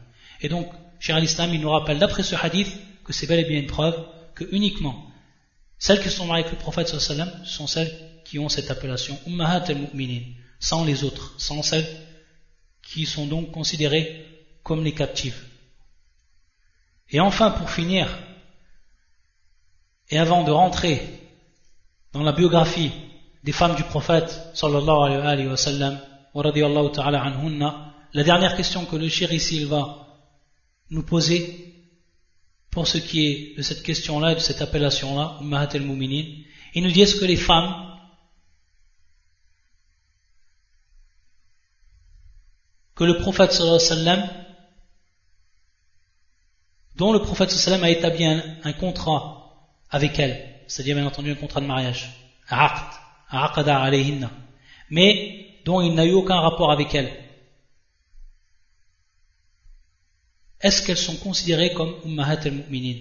Et 0.42 0.48
donc, 0.48 0.66
Cher 1.00 1.20
l'Islam, 1.20 1.54
il 1.54 1.60
nous 1.60 1.70
rappelle 1.70 1.98
d'après 1.98 2.22
ce 2.22 2.34
hadith 2.34 2.68
que 3.04 3.12
c'est 3.12 3.26
bel 3.26 3.40
et 3.40 3.44
bien 3.44 3.60
une 3.60 3.66
preuve 3.66 3.96
que 4.34 4.44
uniquement 4.50 5.04
celles 5.78 6.02
qui 6.02 6.10
sont 6.10 6.26
mariées 6.26 6.44
avec 6.44 6.58
le 6.58 6.58
prophète 6.58 6.88
sallam 6.88 7.30
sont 7.44 7.68
celles 7.68 7.92
qui 8.24 8.38
ont 8.38 8.48
cette 8.48 8.70
appellation 8.70 9.16
Ummahat 9.26 9.64
al-Mu'minin, 9.68 10.22
sans 10.58 10.84
les 10.84 11.04
autres, 11.04 11.34
sans 11.38 11.62
celles 11.62 11.86
qui 12.82 13.06
sont 13.06 13.26
donc 13.26 13.52
considérées 13.52 14.26
comme 14.63 14.83
les 14.83 14.93
captives. 14.93 15.41
Et 17.09 17.19
enfin, 17.19 17.51
pour 17.51 17.69
finir, 17.69 18.07
et 20.09 20.17
avant 20.17 20.43
de 20.43 20.51
rentrer 20.51 21.19
dans 22.13 22.23
la 22.23 22.31
biographie 22.31 22.91
des 23.43 23.51
femmes 23.51 23.75
du 23.75 23.83
prophète 23.83 24.29
sallallahu 24.53 25.21
alayhi 25.21 25.47
wa 25.47 25.57
sallam, 25.57 25.99
la 26.35 28.23
dernière 28.23 28.55
question 28.55 28.85
que 28.85 28.95
le 28.95 29.09
shir 29.09 29.31
ici 29.31 29.65
va 29.65 30.07
nous 30.89 31.03
poser, 31.03 31.73
pour 32.71 32.87
ce 32.87 32.97
qui 32.97 33.27
est 33.27 33.57
de 33.57 33.61
cette 33.61 33.83
question-là 33.83 34.31
et 34.31 34.35
de 34.35 34.39
cette 34.39 34.61
appellation-là, 34.61 35.39
il 35.41 36.83
nous 36.83 36.91
dit 36.91 37.01
est-ce 37.01 37.19
que 37.19 37.25
les 37.25 37.35
femmes 37.37 37.91
que 42.95 43.03
le 43.03 43.17
prophète 43.17 43.51
sallallahu 43.51 43.79
alayhi 43.79 43.89
wa 43.89 43.95
sallam 43.97 44.42
dont 46.95 47.11
le 47.11 47.19
prophète 47.19 47.49
sallallahu 47.51 47.85
a 47.85 47.89
établi 47.89 48.25
un, 48.25 48.73
contrat 48.73 49.67
avec 49.89 50.19
elle, 50.19 50.63
c'est-à-dire 50.67 50.95
bien 50.95 51.05
entendu 51.05 51.31
un 51.31 51.35
contrat 51.35 51.61
de 51.61 51.65
mariage, 51.65 52.09
mais 54.89 55.59
dont 55.65 55.81
il 55.81 55.93
n'a 55.95 56.05
eu 56.05 56.13
aucun 56.13 56.39
rapport 56.39 56.71
avec 56.71 56.93
elle. 56.93 57.11
Est-ce 60.61 60.85
qu'elles 60.85 60.97
sont 60.97 61.17
considérées 61.17 61.73
comme 61.73 61.95
Ummahat 62.05 62.45
al-Mu'minin 62.45 62.99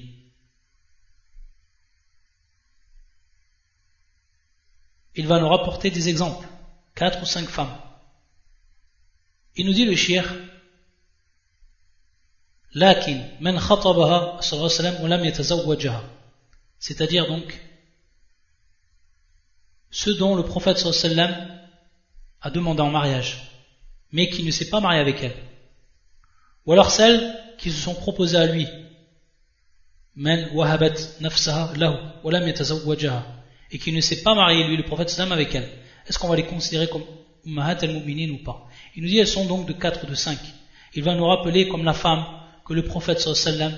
Il 5.15 5.27
va 5.27 5.39
nous 5.39 5.49
rapporter 5.49 5.91
des 5.91 6.09
exemples, 6.09 6.47
quatre 6.95 7.23
ou 7.23 7.27
cinq 7.27 7.49
femmes. 7.49 7.77
Il 9.55 9.67
nous 9.67 9.75
dit 9.75 9.85
le 9.85 9.95
shir 9.95 10.25
C'est-à-dire 16.79 17.29
donc 17.29 17.61
ceux 19.91 20.15
dont 20.15 20.35
le 20.37 20.43
prophète 20.43 20.79
sallam 20.79 21.35
a 22.41 22.51
demandé 22.51 22.81
en 22.81 22.91
mariage, 22.91 23.43
mais 24.11 24.31
qui 24.31 24.43
ne 24.43 24.51
s'est 24.51 24.71
pas 24.71 24.81
marié 24.81 25.01
avec 25.01 25.23
elle. 25.23 25.37
Ou 26.65 26.73
alors 26.73 26.91
celles 26.91 27.39
qui 27.59 27.71
se 27.71 27.79
sont 27.79 27.95
proposées 27.95 28.39
à 28.39 28.47
lui. 28.47 28.67
Man 30.15 30.49
wahabat 30.55 30.95
nafsaha 31.21 31.75
lahu 31.77 31.97
et 33.71 33.79
qui 33.79 33.93
ne 33.93 34.01
s'est 34.01 34.23
pas 34.23 34.35
marié 34.35 34.67
lui 34.67 34.79
le 34.79 34.85
prophète 34.85 35.11
sallam 35.11 35.33
avec 35.33 35.55
elle. 35.55 35.69
Est-ce 36.07 36.19
qu'on 36.19 36.29
va 36.29 36.37
les 36.37 36.47
considérer 36.47 36.89
comme 36.89 37.05
ummahat 37.45 37.79
al-mu'minin 37.83 38.33
ou 38.33 38.39
pas? 38.43 38.67
Il 38.97 39.03
nous 39.03 39.11
dit 39.11 39.19
elles 39.19 39.29
sont 39.29 39.45
donc 39.45 39.67
de 39.67 39.75
4 39.75 40.05
ou 40.05 40.07
de 40.07 40.15
5. 40.15 40.39
Il 40.95 41.03
va 41.03 41.15
nous 41.15 41.27
rappeler 41.27 41.69
comme 41.69 41.85
la 41.85 41.93
femme 41.93 42.25
que 42.65 42.73
le 42.75 42.85
prophète 42.85 43.21
sallam 43.21 43.73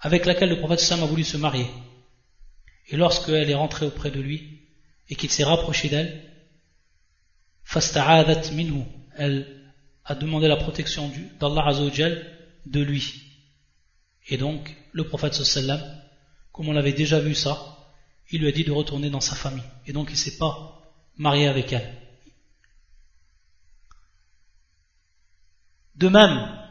avec 0.00 0.26
laquelle 0.26 0.50
le 0.50 0.58
prophète 0.58 0.80
sallam 0.80 1.04
a 1.04 1.06
voulu 1.06 1.24
se 1.24 1.36
marier. 1.36 1.66
Et 2.88 2.96
lorsqu'elle 2.96 3.50
est 3.50 3.54
rentrée 3.54 3.86
auprès 3.86 4.10
de 4.10 4.20
lui 4.20 4.68
et 5.08 5.14
qu'il 5.14 5.30
s'est 5.30 5.44
rapproché 5.44 5.88
d'elle, 5.88 6.30
fasta'adat 7.64 8.50
minhu, 8.52 8.84
elle 9.16 9.72
a 10.04 10.14
demandé 10.14 10.48
la 10.48 10.56
protection 10.56 11.10
d'Allah 11.40 11.68
Azzawajal 11.68 12.24
de 12.66 12.80
lui. 12.80 13.22
Et 14.28 14.36
donc, 14.36 14.74
le 14.92 15.04
prophète 15.04 15.34
sallam, 15.34 15.80
comme 16.52 16.68
on 16.68 16.72
l'avait 16.72 16.92
déjà 16.92 17.20
vu 17.20 17.34
ça, 17.34 17.78
il 18.30 18.40
lui 18.40 18.48
a 18.48 18.52
dit 18.52 18.64
de 18.64 18.72
retourner 18.72 19.10
dans 19.10 19.20
sa 19.20 19.34
famille. 19.34 19.64
Et 19.86 19.92
donc, 19.92 20.08
il 20.08 20.14
ne 20.14 20.18
s'est 20.18 20.38
pas 20.38 20.82
marié 21.16 21.46
avec 21.48 21.72
elle. 21.72 21.94
De 25.96 26.08
même, 26.08 26.63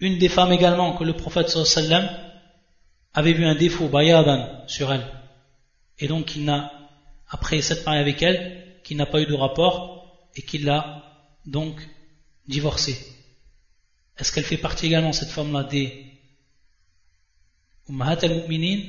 une 0.00 0.18
des 0.18 0.28
femmes 0.28 0.52
également 0.52 0.96
que 0.96 1.04
le 1.04 1.14
prophète 1.14 1.48
sallam 1.48 2.08
avait 3.14 3.32
vu 3.32 3.44
un 3.46 3.54
défaut, 3.54 3.88
bayadan, 3.88 4.66
sur 4.66 4.92
elle. 4.92 5.06
Et 5.98 6.08
donc, 6.08 6.36
il 6.36 6.44
n'a, 6.44 6.70
après 7.28 7.62
s'être 7.62 7.86
marié 7.86 8.00
avec 8.00 8.22
elle, 8.22 8.80
qu'il 8.84 8.98
n'a 8.98 9.06
pas 9.06 9.20
eu 9.20 9.26
de 9.26 9.34
rapport 9.34 10.28
et 10.34 10.42
qu'il 10.42 10.64
l'a 10.64 11.02
donc 11.46 11.80
divorcée. 12.46 12.98
Est-ce 14.18 14.32
qu'elle 14.32 14.44
fait 14.44 14.58
partie 14.58 14.86
également, 14.86 15.12
cette 15.12 15.30
femme-là, 15.30 15.64
des 15.64 16.12
Ummahat 17.88 18.18
al-Mu'minin 18.22 18.82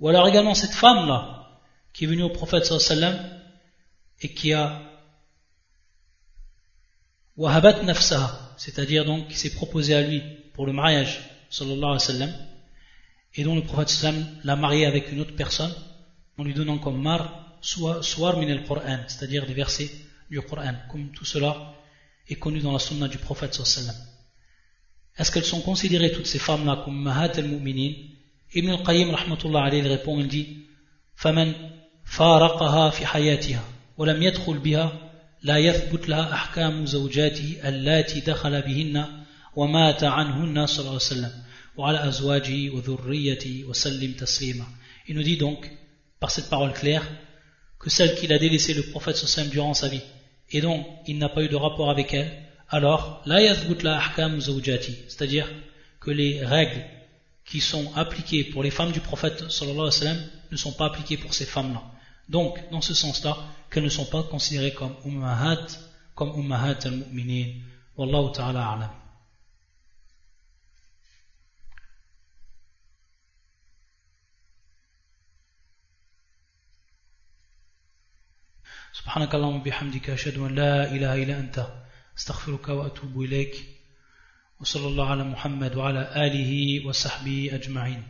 Ou 0.00 0.08
alors 0.08 0.28
également 0.28 0.54
cette 0.54 0.72
femme-là, 0.72 1.60
qui 1.92 2.04
est 2.04 2.08
venue 2.08 2.22
au 2.22 2.30
prophète 2.30 2.64
sallam 2.64 3.18
et 4.20 4.32
qui 4.32 4.52
a 4.52 4.82
Wahabat 7.36 7.84
nafsaha, 7.84 8.54
c'est-à-dire 8.56 9.04
donc 9.04 9.28
qui 9.28 9.36
s'est 9.36 9.54
proposé 9.54 9.94
à 9.94 10.02
lui 10.02 10.22
pour 10.57 10.65
le 10.65 10.73
mariage, 10.73 11.19
sallallahu 11.49 11.77
alayhi 11.77 11.93
wa 11.93 11.99
sallam, 11.99 12.33
et 13.35 13.43
dont 13.43 13.55
le 13.55 13.63
prophète 13.63 13.89
sallam 13.89 14.25
l'a 14.43 14.55
marié 14.55 14.85
avec 14.85 15.11
une 15.11 15.21
autre 15.21 15.35
personne, 15.35 15.73
en 16.37 16.43
lui 16.43 16.53
donnant 16.53 16.77
comme 16.77 17.01
mar, 17.01 17.57
soit 17.61 18.35
min 18.37 18.49
al-Qur'an, 18.49 18.99
c'est-à-dire 19.07 19.45
des 19.45 19.53
versets 19.53 19.91
du 20.29 20.41
Qur'an, 20.41 20.75
comme 20.91 21.11
tout 21.11 21.25
cela 21.25 21.73
est 22.27 22.35
connu 22.35 22.59
dans 22.59 22.71
la 22.71 22.79
sunna 22.79 23.07
du 23.07 23.17
prophète 23.17 23.53
sallam. 23.53 23.95
Est-ce 25.17 25.31
qu'elles 25.31 25.45
sont 25.45 25.61
considérées 25.61 26.11
toutes 26.11 26.25
ces 26.27 26.39
femmes-là 26.39 26.81
comme 26.83 26.99
mahat 27.01 27.31
al-mu'minin 27.37 27.93
Ibn 28.55 28.69
al-Qayyim 28.69 29.11
rahmatullah 29.11 29.63
alayhi 29.63 29.81
il 29.83 29.87
répond, 29.87 30.19
il 30.19 30.27
dit 30.27 30.47
فَمَنْ 31.15 31.53
فَارَقَهَا 32.05 32.89
فِي 32.89 33.05
حَيَاتِهَا 33.05 33.63
وَلَمْ 33.97 34.21
يَدْخُلْ 34.21 34.59
بِهَا 34.59 35.03
لا 35.43 35.57
يثبت 35.57 36.09
لها 36.09 36.33
أحكام 36.33 36.85
زوجاته 36.85 37.57
اللاتي 37.65 38.19
دخل 38.19 38.61
بهن 38.61 39.16
ومات 39.55 40.03
عنهن 40.03 40.65
صلى 40.65 40.79
الله 40.79 40.89
عليه 40.89 40.95
وسلم 40.95 41.31
وعلى 41.77 42.07
أزواجه 42.07 42.69
وذريته 42.69 43.63
وسلم 43.67 44.13
تسليما 44.13 44.65
Il 45.07 45.15
nous 45.15 45.23
dit 45.23 45.37
donc, 45.37 45.69
par 46.19 46.31
cette 46.31 46.49
parole 46.49 46.71
claire, 46.71 47.05
que 47.77 47.89
celle 47.89 48.15
qu'il 48.15 48.31
a 48.31 48.39
délaissé 48.39 48.73
le 48.73 48.83
prophète 48.83 49.17
sallam 49.17 49.49
durant 49.49 49.73
sa 49.73 49.89
vie, 49.89 50.01
et 50.49 50.61
dont 50.61 50.85
il 51.05 51.17
n'a 51.17 51.27
pas 51.27 51.43
eu 51.43 51.49
de 51.49 51.57
rapport 51.57 51.89
avec 51.89 52.13
elle, 52.13 52.31
alors 52.69 53.21
la 53.25 53.41
yathbut 53.41 53.83
la 53.83 53.97
ahkam 53.99 54.39
zawjati, 54.39 54.95
c'est-à-dire 55.09 55.51
que 55.99 56.11
les 56.11 56.45
règles 56.45 56.85
qui 57.45 57.59
sont 57.59 57.91
appliquées 57.95 58.45
pour 58.45 58.63
les 58.63 58.71
femmes 58.71 58.93
du 58.93 59.01
prophète 59.01 59.49
sallallahu 59.51 59.87
alayhi 59.87 59.87
wa 59.87 59.91
sallam 59.91 60.23
ne 60.51 60.57
sont 60.57 60.71
pas 60.71 60.85
appliquées 60.85 61.17
pour 61.17 61.33
ces 61.33 61.45
femmes-là. 61.45 61.83
Donc, 62.29 62.57
dans 62.71 62.81
ce 62.81 62.93
sens-là, 62.93 63.35
qu'elles 63.69 63.83
ne 63.83 63.89
sont 63.89 64.05
pas 64.05 64.23
considérées 64.23 64.73
comme 64.73 64.95
ummahat, 65.05 65.67
comme 66.15 66.39
ummahat 66.39 66.77
al-mu'minin. 66.85 67.55
Wallahu 67.97 68.31
ta'ala 68.31 68.61
a'lam. 68.71 68.89
سبحانك 78.98 79.34
اللهم 79.34 79.56
وبحمدك 79.60 80.10
أشهد 80.10 80.38
أن 80.38 80.54
لا 80.54 80.90
إله 80.90 81.22
إلا 81.22 81.38
أنت 81.40 81.66
أستغفرك 82.18 82.68
وأتوب 82.68 83.20
إليك 83.22 83.54
وصلى 84.60 84.86
الله 84.86 85.10
على 85.10 85.24
محمد 85.24 85.76
وعلى 85.76 86.02
آله 86.26 86.86
وصحبه 86.86 87.50
أجمعين. 87.52 88.02